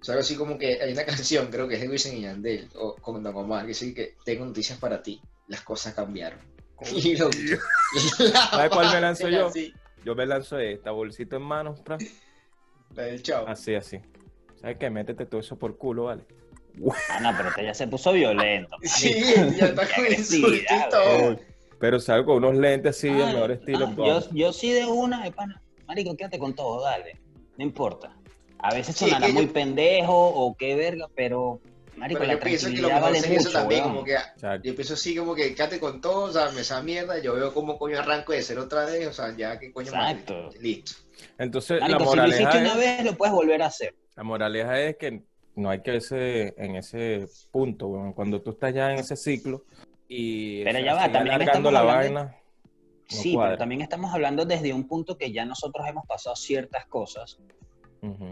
[0.02, 2.22] O sea, algo así como que hay una canción, creo que es de Wisin y
[2.24, 6.40] Yandel, o con Don Omar, que dice que tengo noticias para ti, las cosas cambiaron.
[8.52, 9.52] ¿Sabes cuál me lanzo yo?
[10.06, 11.98] Yo me lanzo esta bolsito en manos, pra,
[12.96, 13.48] la del chavo.
[13.48, 14.00] así, así.
[14.62, 14.90] ¿Sabes qué?
[14.90, 16.24] Métete todo eso por culo, ¿vale?
[17.10, 18.78] Ah, no, pero este ya se puso violento.
[18.84, 19.14] Sí,
[19.58, 20.06] ya está con
[21.22, 21.42] weón.
[21.80, 23.86] Pero salgo con unos lentes así de Ay, mejor estilo.
[23.88, 25.62] ah, yo, yo sí de una, de pana.
[25.88, 27.18] Marico, quédate con todo, dale.
[27.58, 28.16] No importa.
[28.60, 31.62] A veces Sí, sonará yo- muy pendejo o qué verga, pero,
[32.00, 34.14] marico, Pero la yo pienso que lo mejor vale es eso mucho, también, como que
[34.14, 34.68] Exacto.
[34.68, 37.54] yo pienso así como que quédate con todo, o sea, me esa mierda, yo veo
[37.54, 40.50] cómo coño arranco de ser otra vez, o sea, ya que coño madre, Exacto.
[40.60, 40.92] listo.
[41.38, 43.94] Entonces, Marico, la si lo hiciste moraleja, una vez, lo puedes volver a hacer.
[44.16, 45.22] la moraleja es que
[45.56, 48.14] no hay que irse en ese punto, weón.
[48.14, 49.66] Cuando tú estás ya en ese ciclo
[50.08, 52.36] y Pero o sea, ya va, también alargando estamos la hablando- vaina.
[53.12, 53.50] no sí, cuadra.
[53.52, 57.40] pero también estamos hablando desde un punto que ya nosotros hemos pasado ciertas cosas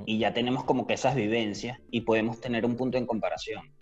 [0.06, 3.74] Y ya tenemos como que esas vivencias y podemos tener un punto en comparación.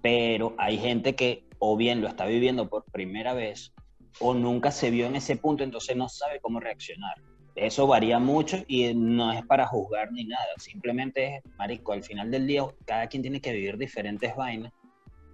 [0.00, 3.72] Pero hay gente que o bien lo está viviendo por primera vez
[4.20, 7.14] o nunca se vio en ese punto, entonces no sabe cómo reaccionar.
[7.54, 12.46] Eso varía mucho y no es para juzgar ni nada, simplemente marico, al final del
[12.46, 14.72] día cada quien tiene que vivir diferentes vainas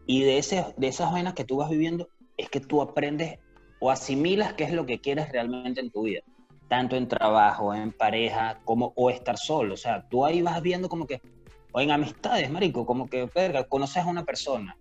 [0.07, 3.39] y de, ese, de esas vainas que tú vas viviendo es que tú aprendes
[3.79, 6.23] o asimilas qué es lo que quieres realmente en tu vida
[6.69, 9.75] tanto en trabajo, en pareja, como o estar solo.
[9.75, 11.21] O sea, tú ahí vas viendo como que,
[11.73, 14.77] o en amistades, marico, como que, verga, conoces a una persona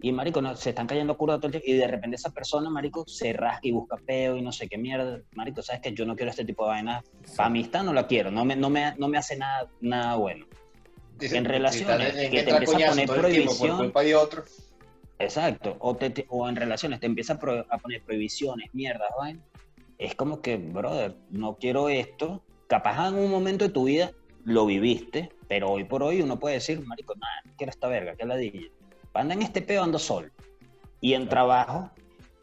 [0.00, 2.70] y, marico, no, se están cayendo curvas todo el tiempo y de repente esa persona,
[2.70, 5.20] marico, se rasca y busca peo y no sé qué mierda.
[5.34, 7.04] Marico, sabes que yo no quiero este tipo de vainas.
[7.36, 10.46] Para amistad no la quiero, no me, no me, no me hace nada, nada bueno.
[11.18, 13.76] Dice, En relaciones, en que te empieza a poner prohibición.
[13.76, 14.44] Por culpa de otro.
[15.18, 15.76] Exacto.
[15.80, 19.40] O, te- te- o en relaciones te empieza a, pro- a poner prohibiciones, mierdas, vaina.
[19.98, 22.42] Es como que, brother, no quiero esto.
[22.68, 24.12] Capaz en un momento de tu vida
[24.44, 28.14] lo viviste, pero hoy por hoy uno puede decir, marico, nada, no quiero esta verga,
[28.14, 28.68] que ladilla.
[29.14, 30.28] Anda en este peo, ando solo.
[31.00, 31.90] Y en trabajo,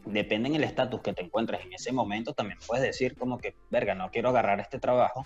[0.06, 3.56] depende en el estatus que te encuentres en ese momento, también puedes decir como que,
[3.70, 5.26] verga, no quiero agarrar este trabajo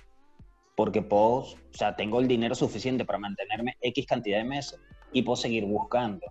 [0.79, 4.79] porque puedo, o sea, tengo el dinero suficiente para mantenerme X cantidad de meses
[5.11, 6.25] y puedo seguir buscando.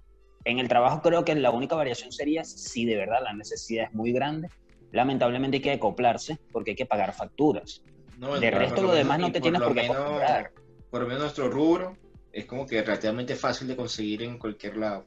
[0.47, 3.93] En el trabajo creo que la única variación sería si de verdad la necesidad es
[3.93, 4.49] muy grande.
[4.93, 7.83] Lamentablemente hay que acoplarse porque hay que pagar facturas.
[8.19, 10.51] No, De resto, lo lo demás no te tienes por qué menos- acostumbrar.
[10.91, 11.97] Por lo menos nuestro rubro
[12.33, 15.05] es como que relativamente fácil de conseguir en cualquier lado.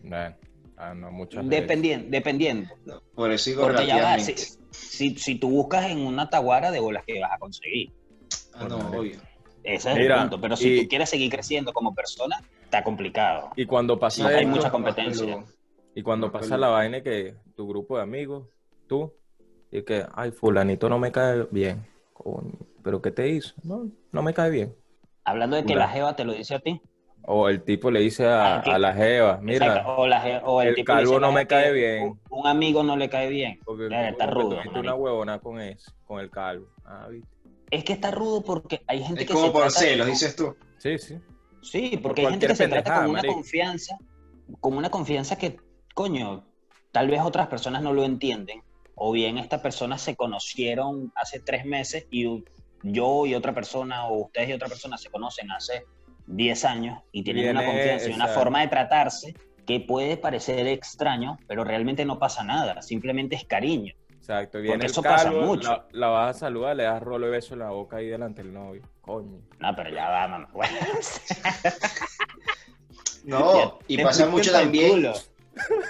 [0.00, 0.36] Bueno,
[0.76, 1.60] ah, no, muchas veces.
[1.62, 2.74] Dependiendo, dependiendo.
[2.84, 3.02] ¿no?
[3.14, 4.34] Por eso digo Porque ya va, si,
[4.70, 7.90] si, si tú buscas en una taguara de bolas que vas a conseguir.
[8.54, 9.18] Ah, no, obvio.
[9.64, 10.40] Ese es Mira, el punto.
[10.40, 13.50] Pero si y- tú quieres seguir creciendo como persona, está complicado.
[13.56, 15.44] Y cuando pasa hay esto- mucha competencia.
[15.94, 18.48] Y cuando pasa la vaina que tu grupo de amigos,
[18.86, 19.12] tú,
[19.72, 21.84] y que, ay, fulanito no me cae bien.
[22.12, 23.54] Coño, ¿pero qué te hizo?
[23.64, 24.76] No, no me cae bien.
[25.24, 25.80] Hablando de que Mira.
[25.80, 26.80] la jeva te lo dice a ti.
[27.24, 30.60] O el tipo le dice a, a la jeva, mira, Exacto, O, la je- o
[30.60, 32.02] el, el tipo le calvo dice a la no me cae bien.
[32.02, 33.60] Un, un amigo no le cae bien.
[33.64, 36.66] porque Claro, está rudo, una huevona con ese, con el calvo.
[36.84, 37.28] Ah, ¿viste?
[37.70, 40.54] Es que está rudo porque hay gente Es que como se por celos, dices tú.
[40.78, 41.16] Sí, sí.
[41.62, 43.96] Sí, Por porque hay gente que se trata con una confianza,
[44.60, 45.56] con una confianza que,
[45.94, 46.44] coño,
[46.90, 48.62] tal vez otras personas no lo entienden.
[48.94, 52.44] O bien estas personas se conocieron hace tres meses y
[52.82, 55.84] yo y otra persona, o ustedes y otra persona se conocen hace
[56.26, 59.34] 10 años y tienen una confianza y una forma de tratarse
[59.66, 63.94] que puede parecer extraño, pero realmente no pasa nada, simplemente es cariño.
[64.10, 65.68] Exacto, viene Porque el eso pasa mucho.
[65.68, 68.42] La, la vas a saludar, le das rolo y beso en la boca ahí delante
[68.42, 68.82] del novio.
[69.00, 69.40] Coño.
[69.58, 70.48] No, pero ya va, mamá.
[70.52, 70.76] Bueno,
[73.24, 75.12] No, y pasa mucho también,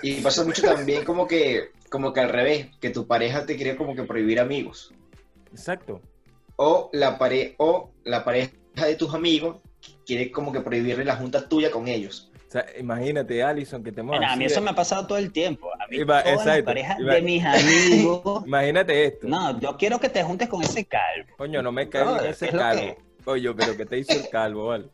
[0.02, 3.76] y pasa mucho también como que, como que al revés, que tu pareja te quiere
[3.76, 4.92] como que prohibir amigos.
[5.52, 6.00] Exacto.
[6.57, 8.50] O la pare o la pareja
[8.87, 9.59] de tus amigos
[10.07, 12.31] quiere como que prohibirle la junta tuya con ellos.
[12.48, 15.33] O sea, imagínate, Alison, que te Bueno, a mí eso me ha pasado todo el
[15.33, 15.68] tiempo.
[15.78, 18.42] A mí Iba- todas las exacto, parejas iba- de mis amigos.
[18.46, 19.28] Imagínate esto.
[19.28, 21.28] No, yo quiero que te juntes con ese calvo.
[21.37, 22.81] Coño, no me caigo Brother, ese calvo.
[22.81, 24.87] que- Oye, pero que te hizo el calvo, ¿vale?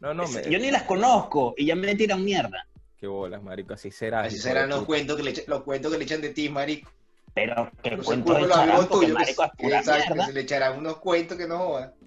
[0.00, 0.42] No, no, me...
[0.50, 2.66] Yo ni las conozco y ya me tiran mierda.
[3.00, 4.20] Qué bolas, marico, así será.
[4.20, 6.90] Así de los cuentos que le echan, los cuentos que le echan de ti, marico.
[7.32, 10.14] Pero que Los cuento de los amigos charanco, que tuyos, que- marico es pura exacto,
[10.14, 10.26] mierda.
[10.26, 11.94] se le echarán unos cuentos que no jodan.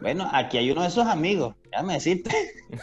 [0.00, 2.30] Bueno, aquí hay uno de esos amigos, déjame decirte.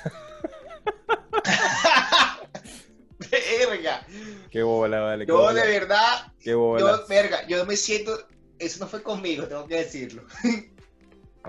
[3.30, 4.06] Verga.
[4.50, 5.26] Qué bola, vale.
[5.26, 5.62] Qué Yo bola.
[5.64, 6.80] de verdad, Qué bola.
[6.98, 8.18] yo, verga, yo me siento,
[8.58, 10.24] eso no fue conmigo, tengo que decirlo.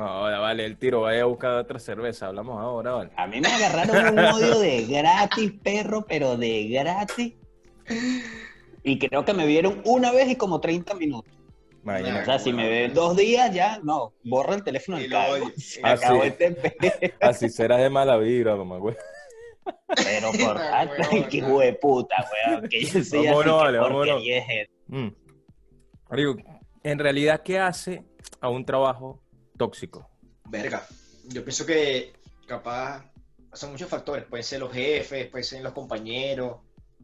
[0.01, 2.29] Ahora, vale, el tiro, vaya a buscar otra cerveza.
[2.29, 3.11] Hablamos ahora, vale.
[3.17, 7.35] A mí me agarraron un odio de gratis, perro, pero de gratis.
[8.83, 11.31] Y creo que me vieron una vez y como 30 minutos.
[11.83, 12.23] Imagínate.
[12.23, 15.53] O sea, si me ven dos días, ya, no, borra el teléfono del odio.
[15.59, 18.97] Se Ah, acabó este Así serás de mala vibra, mamá, güey.
[19.97, 22.69] Pero por Ah, ay, qué hijo de puta, weón.
[22.71, 24.23] Que yo soy Vámonos, así, vale, que vámonos.
[24.87, 25.09] Mm.
[26.85, 28.03] En realidad, ¿qué hace
[28.41, 29.21] a un trabajo
[29.65, 30.09] tóxico?
[30.49, 30.87] Verga,
[31.29, 32.15] yo pienso que
[32.47, 33.05] capaz
[33.53, 36.61] son muchos factores, pueden ser los jefes, pueden ser los compañeros,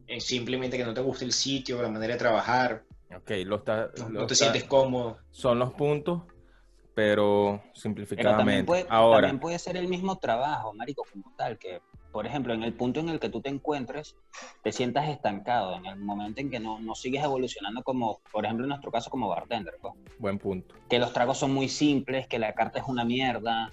[0.07, 2.83] eh, simplemente que no te guste el sitio, la manera de trabajar,
[3.15, 5.19] Ok, lo está, no, lo no te está- sientes cómodo.
[5.31, 6.23] son los puntos,
[6.95, 8.65] pero Pero también simplificadamente.
[8.65, 11.79] puede, Ahora, también puede ser el mismo trabajo, marico, como tal, que,
[12.11, 14.15] por ejemplo, en el punto en el que tú te encuentres,
[14.63, 18.65] te sientas estancado, en el momento en que no, no sigues evolucionando como, por ejemplo,
[18.65, 19.93] en nuestro caso como bartender, pues.
[20.19, 20.75] buen punto.
[20.89, 23.71] que los tragos son muy simples, que la carta es una mierda,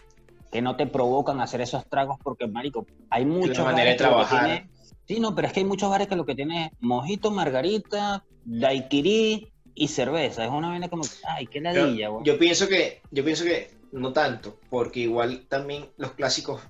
[0.52, 3.96] que no te provocan hacer esos tragos porque, marico, hay muchos manera de bares que
[3.96, 4.44] que trabajar.
[4.44, 4.70] tiene-
[5.06, 8.24] Sí, no, pero es que hay muchos bares que lo que tiene es mojito, margarita,
[8.44, 10.44] daiquiri y cerveza.
[10.44, 12.24] Es una vaina como, ay, qué ladilla, güey.
[12.24, 16.60] yo pienso que, yo pienso que no tanto, porque igual también los clásicos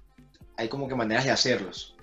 [0.57, 1.97] hay como que maneras de hacerlos.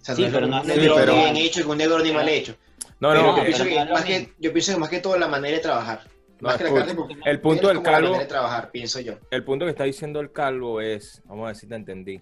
[0.00, 2.12] O sea, Sí, no pero no un negro pero- bien hecho y un negro ni
[2.12, 2.54] mal hecho.
[3.00, 5.56] No, no, yo, pienso que más que, yo pienso que más que todo la manera
[5.56, 6.00] de trabajar.
[6.40, 8.70] No, Más que la escucha, carta, porque el punto es del calvo, manera de trabajar,
[8.70, 9.14] pienso yo.
[9.30, 12.20] el punto que está diciendo el calvo es, vamos a ver si te entendí.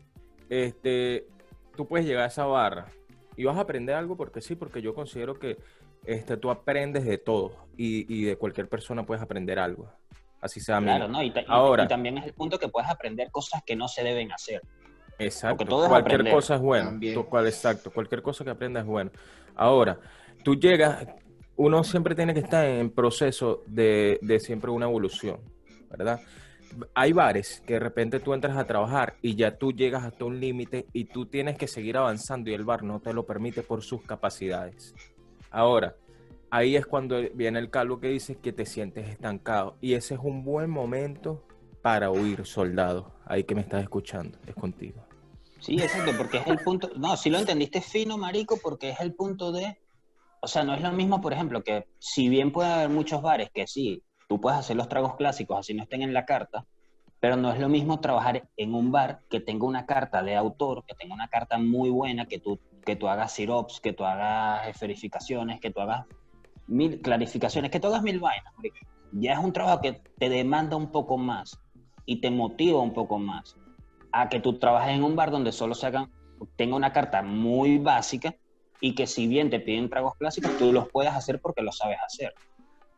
[0.49, 1.27] Este,
[1.77, 2.87] tú puedes llegar a esa barra
[3.37, 5.59] y vas a aprender algo porque sí, porque yo considero que
[6.05, 9.91] este, tú aprendes de todo y, y de cualquier persona puedes aprender algo.
[10.41, 11.09] Así sea Claro.
[11.09, 11.23] ¿no?
[11.23, 11.85] Y, ta- y- Ahora.
[11.85, 14.61] y también es el punto que puedes aprender cosas que no se deben hacer.
[15.19, 15.57] Exacto.
[15.59, 16.35] Porque todo es cualquier aprender.
[16.35, 16.87] cosa es bueno.
[16.91, 17.15] También.
[17.15, 17.91] Tú- cual- exacto.
[17.91, 19.11] Cualquier cosa que aprendas es bueno.
[19.55, 19.99] Ahora,
[20.43, 21.07] tú llegas,
[21.57, 25.41] uno siempre tiene que estar en proceso de, de siempre una evolución,
[25.91, 26.21] ¿verdad?
[26.95, 30.41] Hay bares que de repente tú entras a trabajar y ya tú llegas hasta un
[30.41, 33.83] límite y tú tienes que seguir avanzando y el bar no te lo permite por
[33.83, 34.93] sus capacidades.
[35.53, 35.95] Ahora,
[36.51, 40.21] ahí es cuando viene el calvo que dice que te sientes estancado y ese es
[40.21, 41.45] un buen momento
[41.85, 43.13] para huir, soldado.
[43.27, 45.05] Ahí que me estás escuchando, es contigo.
[45.61, 46.89] Sí, exacto, porque es el punto.
[46.97, 49.77] No, si lo entendiste fino, marico, porque es el punto de.
[50.41, 53.51] O sea, no es lo mismo, por ejemplo, que si bien puede haber muchos bares
[53.53, 56.65] que sí, tú puedes hacer los tragos clásicos así no estén en la carta,
[57.21, 60.87] pero no es lo mismo trabajar en un bar que tenga una carta de autor,
[60.87, 64.69] que tenga una carta muy buena, que tú, que tú hagas sirops, que tú hagas
[64.69, 66.07] esferificaciones, que tú hagas
[66.67, 68.55] mil clarificaciones, que tú hagas mil vainas.
[69.13, 71.61] Ya es un trabajo que te demanda un poco más
[72.07, 73.57] y te motiva un poco más
[74.13, 76.11] a que tú trabajes en un bar donde solo se hagan,
[76.57, 78.37] tenga una carta muy básica
[78.81, 81.99] y que si bien te piden tragos clásicos, tú los puedas hacer porque lo sabes
[82.05, 82.35] hacer.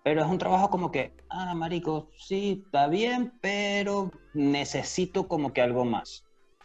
[0.03, 5.63] Pero es un trabajo como que, ah, marico, sí, está bien, pero necesito como que
[5.63, 6.25] algo más.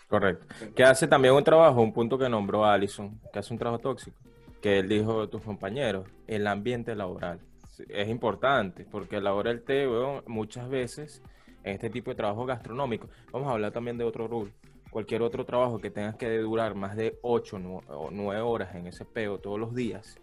[0.10, 0.46] Correcto.
[0.76, 4.18] Que hace también un trabajo, un punto que nombró Allison, que hace un trabajo tóxico,
[4.62, 7.40] que él dijo de tus compañeros, el ambiente laboral.
[7.88, 9.88] Es importante, porque a la hora del té,
[10.28, 11.24] muchas veces,
[11.64, 14.52] en este tipo de trabajo gastronómico, vamos a hablar también de otro rule,
[14.90, 19.06] cualquier otro trabajo que tengas que durar más de 8 o 9 horas en ese
[19.06, 20.18] peo todos los días,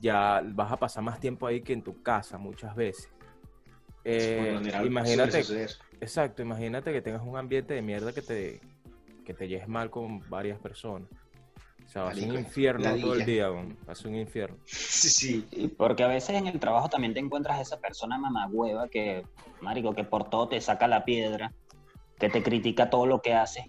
[0.00, 3.08] ya vas a pasar más tiempo ahí que en tu casa muchas veces.
[4.04, 5.44] Eh, imagínate.
[6.00, 8.60] Exacto, imagínate que tengas un ambiente de mierda que te,
[9.24, 11.08] que te lleves mal con varias personas.
[11.90, 13.76] O sea, va a ser un infierno todo el día, weón.
[13.88, 14.56] va a ser un infierno.
[14.66, 15.08] Sí,
[15.50, 15.74] sí.
[15.76, 19.24] Porque a veces en el trabajo también te encuentras esa persona mamagüeva que,
[19.60, 21.52] marico, que por todo te saca la piedra,
[22.20, 23.64] que te critica todo lo que haces,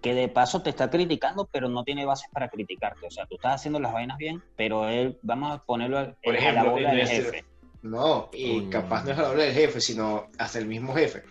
[0.00, 3.08] que de paso te está criticando, pero no tiene bases para criticarte.
[3.08, 6.36] O sea, tú estás haciendo las vainas bien, pero él, vamos a ponerlo al- Por
[6.36, 7.44] a la ejemplo, bola del nuestro- jefe.
[7.82, 11.24] No, y capaz no es hablar del jefe, sino hasta el mismo jefe,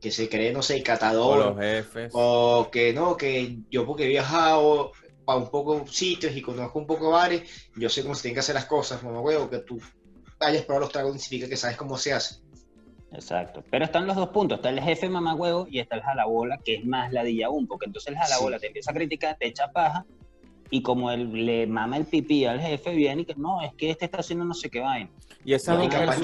[0.00, 2.10] que se cree, no sé, O los catador, jefes.
[2.14, 4.92] o que no, que yo porque he viajado
[5.32, 7.42] para un poco sitios y conozco un poco bares,
[7.76, 9.80] yo sé cómo se tienen que hacer las cosas, mamá huevo, que tú
[10.40, 12.36] hayas probado los tragos significa que sabes cómo se hace.
[13.12, 13.62] Exacto.
[13.70, 14.56] Pero están los dos puntos.
[14.56, 18.12] Está el jefe mamagüevo y está el jalabola, que es más ladilla aún, porque entonces
[18.12, 18.62] el jalabola Sí.
[18.62, 20.06] te empieza a criticar, te echa paja,
[20.70, 23.90] y como él le mama el pipí al jefe, viene y que no, es que
[23.90, 25.10] este está haciendo no sé qué vaina.
[25.44, 26.18] Y tú no y capaz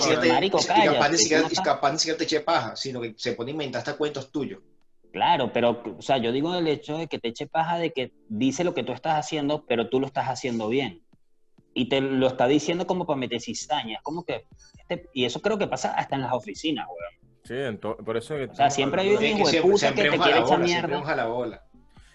[1.93, 4.61] ni siquiera te eche paja, sino que se pone a inventar hasta cuentos tuyos.
[5.13, 8.13] Claro, pero, o sea, yo digo el hecho de que te eche paja de que
[8.29, 11.03] dice lo que tú estás haciendo, pero tú lo estás haciendo bien.
[11.75, 13.97] Y te lo está diciendo como para meter cizaña.
[13.97, 14.45] Es como que,
[14.89, 17.33] este- y eso creo que pasa hasta en las oficinas, weón.
[17.45, 20.05] Sí, ento- por eso que O sea, siempre hay un hijo de siempre, puta siempre
[20.05, 20.67] que te quiere echar siempre
[20.97, 20.99] mierda.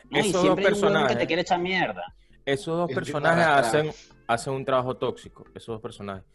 [0.09, 1.17] No, y Esos dos siempre hay un weón que personajes.
[1.17, 2.03] te quiere echar mierda.
[2.45, 3.91] Esos dos Es personajes hacen,
[4.27, 6.25] hacen un trabajo tóxico, esos dos personajes.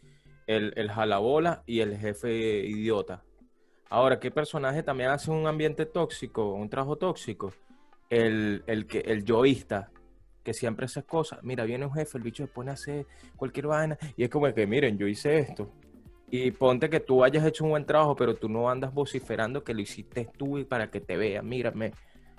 [0.47, 2.31] El, el jalabola y el jefe
[2.65, 3.23] idiota.
[3.89, 7.51] Ahora, ¿qué personaje también hace un ambiente tóxico, un trabajo tóxico?
[8.09, 9.89] El, el, que, el yoísta,
[10.43, 11.39] que siempre hace cosas.
[11.43, 14.51] Mira, viene un jefe, el bicho se pone a hacer cualquier vaina y es como
[14.53, 15.71] que, miren, yo hice esto.
[16.31, 19.73] Y ponte que tú hayas hecho un buen trabajo, pero tú no andas vociferando que
[19.73, 21.91] lo hiciste tú y para que te vean, mírame,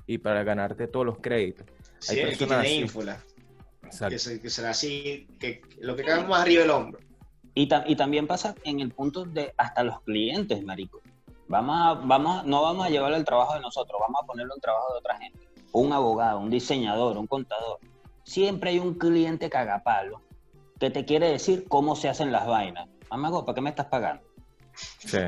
[0.06, 1.66] y para ganarte todos los créditos.
[1.98, 4.08] Sí, Hay el que personas tiene así.
[4.08, 7.00] que, se- que será así, que lo que cae más arriba del hombro.
[7.54, 11.00] Y, ta- y también pasa en el punto de hasta los clientes, marico.
[11.50, 14.60] Vamos a, vamos no vamos a llevarlo al trabajo de nosotros, vamos a ponerlo al
[14.60, 15.48] trabajo de otra gente.
[15.72, 17.80] Un abogado, un diseñador, un contador.
[18.22, 20.20] Siempre hay un cliente cagapalo
[20.78, 22.88] que te quiere decir cómo se hacen las vainas.
[23.10, 24.22] Mamago, ¿para qué me estás pagando?
[24.74, 25.18] Sí.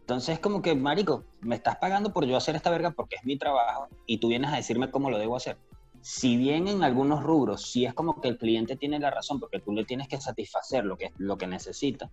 [0.00, 3.24] Entonces es como que, marico, me estás pagando por yo hacer esta verga porque es
[3.24, 5.58] mi trabajo y tú vienes a decirme cómo lo debo hacer.
[6.00, 9.60] Si bien en algunos rubros sí es como que el cliente tiene la razón porque
[9.60, 12.10] tú le tienes que satisfacer lo que, lo que necesita,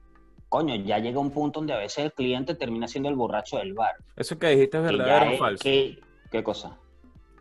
[0.50, 3.74] coño, ya llega un punto donde a veces el cliente termina siendo el borracho del
[3.74, 3.94] bar.
[4.16, 5.64] Eso que dijiste es verdadero o falso.
[5.64, 6.00] que-
[6.32, 6.78] ¿Qué cosa?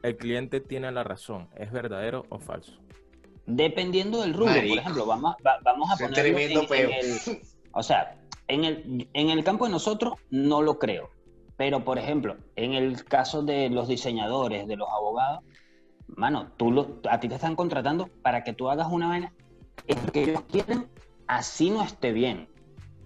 [0.03, 1.49] El cliente tiene la razón.
[1.57, 2.73] ¿Es verdadero o falso?
[3.47, 4.69] Dependiendo del rubro, Marico.
[4.75, 5.97] por ejemplo, vamos, va- vamos a
[6.93, 7.39] el-
[7.73, 11.11] o sea, en el, en el campo de nosotros no lo creo,
[11.57, 15.45] pero por ejemplo, en el caso de los diseñadores, de los abogados,
[16.09, 19.33] mano, tú lo- a ti te están contratando para que tú hagas una vaina
[19.87, 20.89] es que ellos quieren,
[21.27, 22.49] así no esté bien.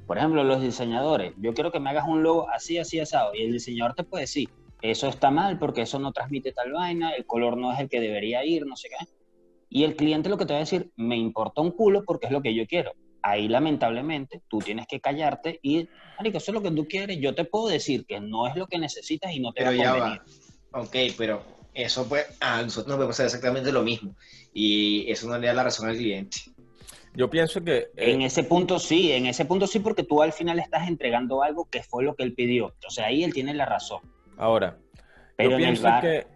[0.06, 3.42] Por ejemplo, los diseñadores, yo quiero que me hagas un logo así, así, asado, y
[3.42, 4.48] el diseñador te puede decir,
[4.82, 8.00] eso está mal porque eso no transmite tal vaina, el color no es el que
[8.00, 9.06] debería ir, no sé qué.
[9.68, 12.32] Y el cliente lo que te va a decir, me importa un culo porque es
[12.32, 12.92] lo que yo quiero.
[13.22, 15.88] Ahí lamentablemente tú tienes que callarte y,
[16.18, 17.18] marico, eso es lo que tú quieres.
[17.20, 19.74] Yo te puedo decir que no es lo que necesitas y no te Pero va
[19.74, 20.20] a ya convenir.
[20.74, 20.80] va.
[20.82, 24.14] Ok, pero eso pues, a nosotros nos puede pasar exactamente lo mismo.
[24.52, 26.38] Y eso no le da la razón al cliente.
[27.14, 30.32] Yo pienso que eh, En ese punto sí, en ese punto sí, porque tú al
[30.32, 32.74] final estás entregando algo que fue lo que él pidió.
[32.86, 34.00] O sea, ahí él tiene la razón.
[34.36, 34.78] ahora,
[35.36, 36.26] Pero yo pienso bar, que,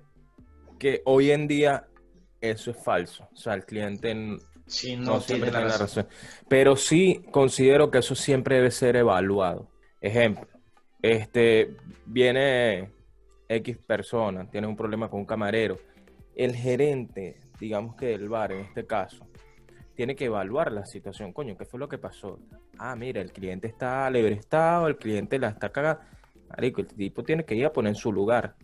[0.78, 1.86] que hoy en día
[2.40, 3.28] eso es falso.
[3.32, 4.14] O sea, el cliente
[4.66, 6.04] Sí, no, no, siempre tiene la tiene la razón.
[6.04, 6.06] razón.
[6.48, 9.68] Pero sí considero que eso siempre debe ser evaluado.
[10.00, 10.46] Ejemplo,
[11.02, 12.90] este viene
[13.48, 15.78] X persona, tiene un problema con un camarero.
[16.34, 19.24] El gerente, digamos que del bar en este caso,
[19.96, 21.32] tiene que evaluar la situación.
[21.32, 22.38] Coño, ¿qué fue lo que pasó?
[22.78, 26.02] Ah, mira, el cliente está alebrestado, el cliente la está cagando.
[26.50, 28.54] Marico, el tipo tiene que ir a poner en su lugar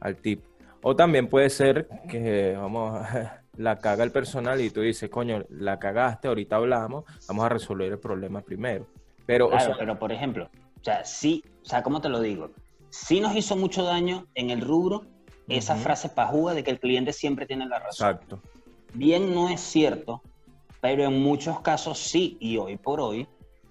[0.00, 0.48] al tipo.
[0.82, 3.00] O también puede ser que, vamos,
[3.56, 7.90] la caga el personal y tú dices, coño, la cagaste, ahorita hablamos, vamos a resolver
[7.90, 8.86] el problema primero.
[9.26, 12.20] Pero, o claro, sea, pero por ejemplo, o sea, sí, o sea, ¿cómo te lo
[12.20, 12.50] digo?
[12.90, 15.04] Sí nos hizo mucho daño en el rubro
[15.48, 18.08] esa frase pajúa de que el cliente siempre tiene la razón.
[18.08, 18.40] exacto.
[18.94, 20.22] bien no es cierto,
[20.80, 23.28] pero en muchos casos sí, y hoy por hoy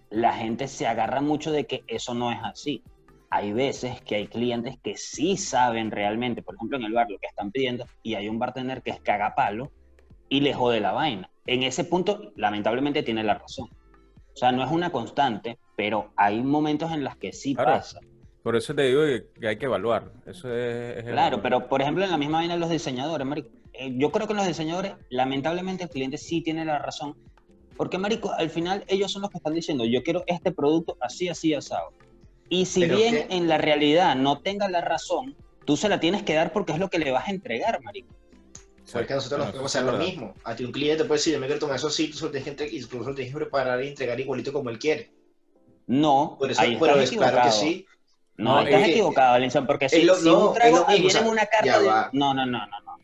[0.10, 2.84] la gente se agarra mucho de que eso no es así.
[3.32, 7.20] Hay veces que hay clientes que sí saben realmente, por ejemplo en el bar, lo
[7.20, 9.72] que están pidiendo, y hay un bartender que es cagapalo
[10.30, 11.30] y le jode la vaina.
[11.46, 13.70] En ese punto, lamentablemente, tiene la razón.
[14.34, 17.72] O sea, no es una constante, pero hay momentos en los que sí Claro.
[17.74, 18.00] pasa.
[18.42, 19.02] Por eso te digo
[19.40, 20.12] que, hay que evaluar.
[20.26, 21.42] Eso es, es Claro, evaluar.
[21.42, 23.50] pero por ejemplo en la misma vaina de los diseñadores, marico.
[23.80, 27.16] Eh, yo creo que los diseñadores, lamentablemente el cliente sí tiene la razón,
[27.78, 31.30] porque marico, al final ellos son los que están diciendo, yo quiero este producto así,
[31.30, 31.94] así, asado.
[32.50, 36.00] Y si Pero bien que- en la realidad no tenga la razón, tú se la
[36.00, 38.14] tienes que dar porque es lo que le vas a entregar, marico.
[38.92, 40.34] Porque nosotros nos podemos hacer lo mismo.
[40.44, 42.46] A ti un cliente puede decir, yo me quiero tomar eso sí, tú solo tienes
[42.46, 45.12] que, entre- y tú solo tienes que preparar y entregar igualito como él quiere.
[45.88, 47.62] No, Por eso, ahí pero estás es claro que equivocado.
[47.62, 47.86] sí.
[48.38, 51.06] No, No, estás es equivocado, Alinson, porque si, lo- si no, un trago mismo, viene
[51.06, 52.18] o en sea, una carta de...
[52.18, 52.99] No, no, no, no, no.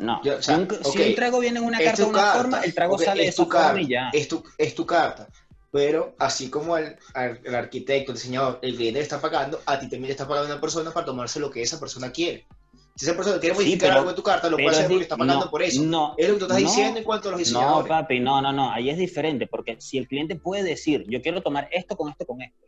[0.00, 2.08] No, Yo, o sea, si, un, si ok, un trago viene en una carta de
[2.08, 4.10] una carta, forma, el trago ok, sale de es tu esa forma carta, y ya.
[4.12, 5.28] Es tu, es tu carta.
[5.70, 6.96] Pero así como el,
[7.44, 10.50] el arquitecto, el diseñador, el cliente le está pagando, a ti también le está pagando
[10.52, 12.46] una persona para tomarse lo que esa persona quiere.
[12.96, 15.02] Si esa persona quiere Sí, modificar pero- algo en tu carta, lo puede hacer porque
[15.02, 15.82] está pagando no, por eso.
[15.82, 17.88] No, es lo que tú estás no, diciendo en cuanto a los No, diseñadores.
[17.88, 18.72] papi, no, no, no.
[18.72, 22.26] Ahí es diferente, porque si el cliente puede decir, yo quiero tomar esto con esto
[22.26, 22.66] con esto,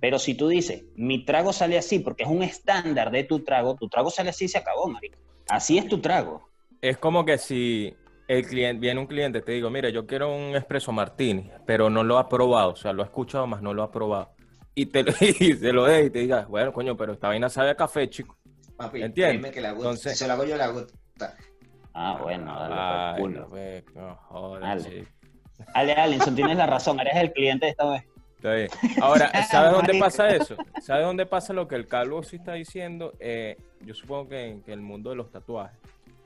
[0.00, 3.76] pero si tú dices, mi trago sale así, porque es un estándar de tu trago,
[3.76, 5.18] tu trago sale así y se acabó, marico.
[5.48, 6.51] Así es tu trago.
[6.82, 7.96] Es como que si
[8.28, 12.02] el cliente, viene un cliente, te digo, mira, yo quiero un espresso martini, pero no
[12.02, 14.32] lo ha probado, o sea, lo ha escuchado, más no lo ha probado.
[14.74, 17.48] Y te, lo- y se lo dé y te diga, bueno, coño, pero esta vaina
[17.48, 18.36] sabe a café, chico.
[18.76, 19.52] Papi, ¿Entiendes?
[19.52, 19.88] que la gusta.
[19.90, 21.36] Entonces- si se lo hago yo, la gusta.
[21.94, 23.48] Ah, bueno, dale, Ay, culo.
[23.50, 25.06] ve, no Dale.
[25.74, 28.02] Ale, tienes la razón, eres el cliente de esta vez.
[28.36, 28.68] Está bien.
[29.00, 30.56] Ahora, ¿sabes dónde pasa eso?
[30.80, 33.12] ¿Sabes dónde pasa lo que el calvo sí está diciendo?
[33.20, 35.78] Eh, yo supongo que en que el mundo de los tatuajes.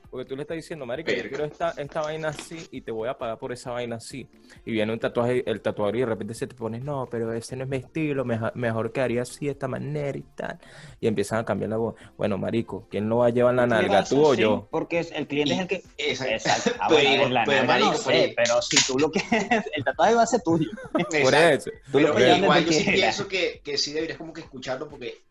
[0.09, 3.09] Porque tú le estás diciendo, marico, yo quiero esta, esta vaina así y te voy
[3.09, 4.27] a pagar por esa vaina así.
[4.65, 7.55] Y viene un tatuaje, el tatuador y de repente se te pone, no, pero ese
[7.55, 10.57] no es mi estilo, mejor, mejor quedaría así, de esta manera y tal.
[11.01, 11.95] Y empiezan a cambiar la voz.
[12.17, 14.67] Bueno, marico, ¿quién lo va a llevar en la nalga, tú o Sí, yo?
[14.71, 15.83] Porque el cliente es el que...
[15.97, 16.71] Exacto.
[16.79, 19.65] Ah, Pero bueno, la pero, nalga no marico, sé, pero- pero si tú lo quieres,
[19.75, 20.69] el tatuaje va a ser tuyo.
[20.93, 21.69] Por eso.
[21.91, 25.21] Tú lo Pero igual yo sí pienso que, que sí deberías como que escucharlo porque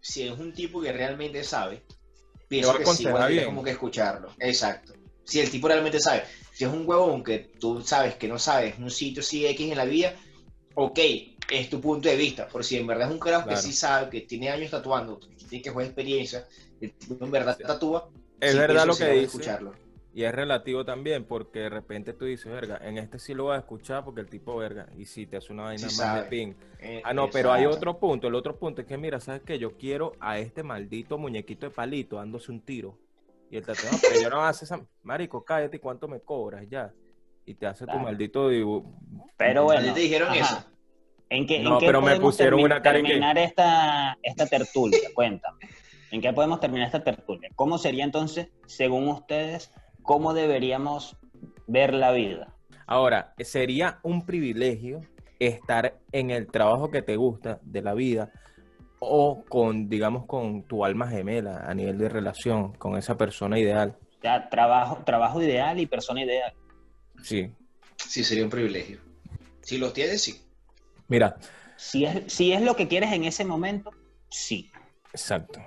[0.00, 1.82] si es un tipo que realmente sabe,
[2.48, 3.44] pienso que sí deberías bien.
[3.46, 4.30] como que escucharlo.
[4.38, 4.92] Exacto.
[5.24, 6.24] Si el tipo realmente sabe.
[6.52, 9.76] Si es un huevón que tú sabes que no sabes un sitio así X en
[9.76, 10.14] la vida,
[10.74, 10.98] ok,
[11.50, 12.48] es tu punto de vista.
[12.48, 13.60] Por si en verdad es un carajo Claro.
[13.60, 16.46] que sí sabe, que tiene años tatuando, que tiene que jugar experiencia,
[16.80, 18.08] tipo en verdad tatúa,
[18.40, 19.24] Es verdad lo que dice.
[19.24, 19.74] escucharlo.
[20.16, 23.54] Y es relativo también, porque de repente tú dices, verga, en este sí lo voy
[23.56, 26.22] a escuchar porque el tipo, verga, y si te hace una vaina Sí más sabe.
[26.22, 26.54] de ping.
[26.80, 28.26] Eh, Ah, no, pero hay otro punto.
[28.26, 29.58] El otro punto es que, mira, ¿sabes qué?
[29.58, 32.98] Yo quiero a este maldito muñequito de palito dándose un tiro.
[33.50, 34.80] Y el tatuador, no, pero yo no hace esa.
[35.02, 36.94] Marico, cállate, ¿y cuánto me cobras ya?
[37.44, 38.90] Y te hace tu maldito dibujo.
[39.36, 39.92] Pero ¿A bueno.
[39.92, 40.38] te dijeron ajá.
[40.40, 40.66] eso?
[41.28, 44.16] ¿En qué, No, en qué pero me podemos pusieron termi- una cara que- terminar esta,
[44.22, 45.10] esta tertulia?
[45.14, 45.58] Cuéntame.
[46.10, 47.50] ¿En qué podemos terminar esta tertulia?
[47.54, 49.70] ¿Cómo sería entonces, según ustedes,
[50.06, 51.16] cómo deberíamos
[51.66, 52.54] ver la vida?
[52.86, 55.02] Ahora, sería un privilegio
[55.38, 58.32] estar en el trabajo que te gusta de la vida
[59.00, 63.96] o con, digamos, con tu alma gemela a nivel de relación con esa persona ideal.
[64.18, 66.54] O sea, trabajo, trabajo ideal y persona ideal.
[67.22, 67.50] Sí.
[67.96, 69.00] Sí, sería un privilegio.
[69.60, 70.40] Si los tienes, sí.
[71.08, 71.36] Mira,
[71.76, 73.90] Si es, si es lo que quieres en ese momento,
[74.30, 74.70] sí.
[75.12, 75.60] exacto.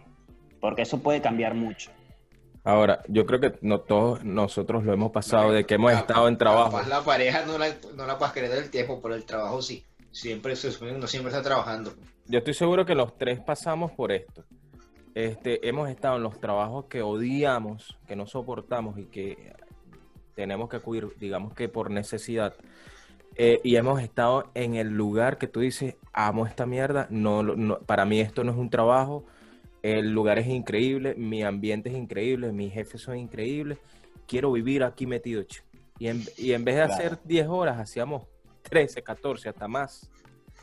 [0.59, 1.91] Porque eso puede cambiar mucho.
[2.63, 6.37] Ahora, yo creo que no todos nosotros lo hemos pasado de que hemos estado en
[6.37, 6.79] trabajo.
[6.87, 9.85] la pareja no la, no la puedes querer del tiempo, pero el trabajo sí.
[10.11, 11.93] Siempre se supone uno siempre está trabajando.
[12.25, 14.43] Yo estoy seguro que los tres pasamos por esto.
[15.15, 19.53] Este, hemos estado en los trabajos que odiamos, que no soportamos y que
[20.35, 22.53] tenemos que acudir, digamos que por necesidad.
[23.35, 27.79] Eh, y hemos estado en el lugar que tú dices, amo esta mierda, no, no-
[27.79, 29.25] para mí esto no es un trabajo,
[29.83, 33.77] el lugar es increíble, mi ambiente es increíble, mis jefes son increíbles,
[34.27, 35.43] quiero vivir aquí metido.
[35.97, 36.93] Y en, y en vez de Claro.
[36.93, 38.23] hacer 10 horas, hacíamos
[38.63, 40.09] 13, 14, hasta más.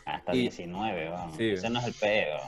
[0.05, 1.37] Hasta Y- 19, vamos.
[1.37, 1.51] Sí.
[1.51, 2.39] Ese no es el pedo.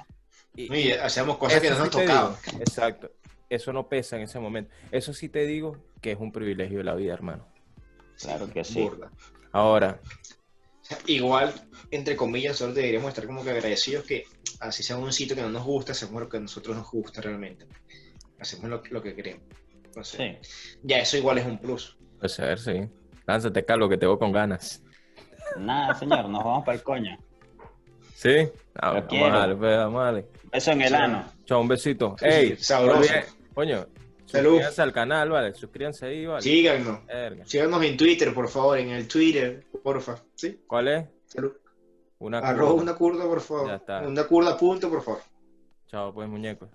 [0.54, 2.34] Y- Y hacemos cosas que no sí nos te tocaban.
[2.46, 3.10] digo, Exacto.
[3.50, 4.70] Eso no pesa en ese momento.
[4.92, 7.46] Eso sí te digo que es un privilegio de la vida, hermano.
[8.20, 8.82] Claro que sí.
[8.82, 9.10] Burda.
[9.52, 10.00] Ahora,
[11.06, 11.52] Igual,
[11.90, 14.24] entre comillas, nosotros deberíamos estar como que agradecidos que
[14.60, 17.20] así sea un sitio que no nos gusta, hacemos lo que a nosotros nos gusta
[17.20, 17.66] realmente.
[18.40, 19.42] Hacemos lo, lo que queremos.
[19.84, 20.78] Entonces, Sí.
[20.82, 21.96] ya eso igual es un plus.
[22.20, 22.88] pues a ver, sí.
[23.26, 24.82] Lánzate, Carlos, que te veo con ganas.
[25.58, 27.18] Nada, señor, nos vamos para el coño.
[28.14, 28.48] ¿Sí?
[28.74, 29.26] Ah, Lo vamos quiero.
[29.26, 30.26] a darle, pues, vamos a darle.
[30.52, 31.32] Eso en el ano.
[31.44, 32.16] Chao, un besito.
[32.18, 32.56] Sí, ¡Ey!
[32.56, 33.12] sí, sabroso.
[33.54, 33.86] Coño,
[34.28, 34.50] Salud.
[34.50, 35.54] suscríbanse al canal, ¿vale?
[35.54, 36.42] Suscríbanse ahí, ¿vale?
[36.42, 37.06] Síganos.
[37.06, 37.44] Verga.
[37.46, 40.16] Síganos en Twitter, por favor, en el Twitter, porfa.
[40.34, 40.60] ¿Sí?
[40.66, 41.06] ¿Cuál es?
[41.26, 41.52] Salud.
[42.18, 43.68] Una Arroba una curda, por favor.
[43.68, 44.00] Ya está.
[44.00, 45.20] Una curda, punto, por favor.
[45.86, 46.68] Chao, pues, muñeco.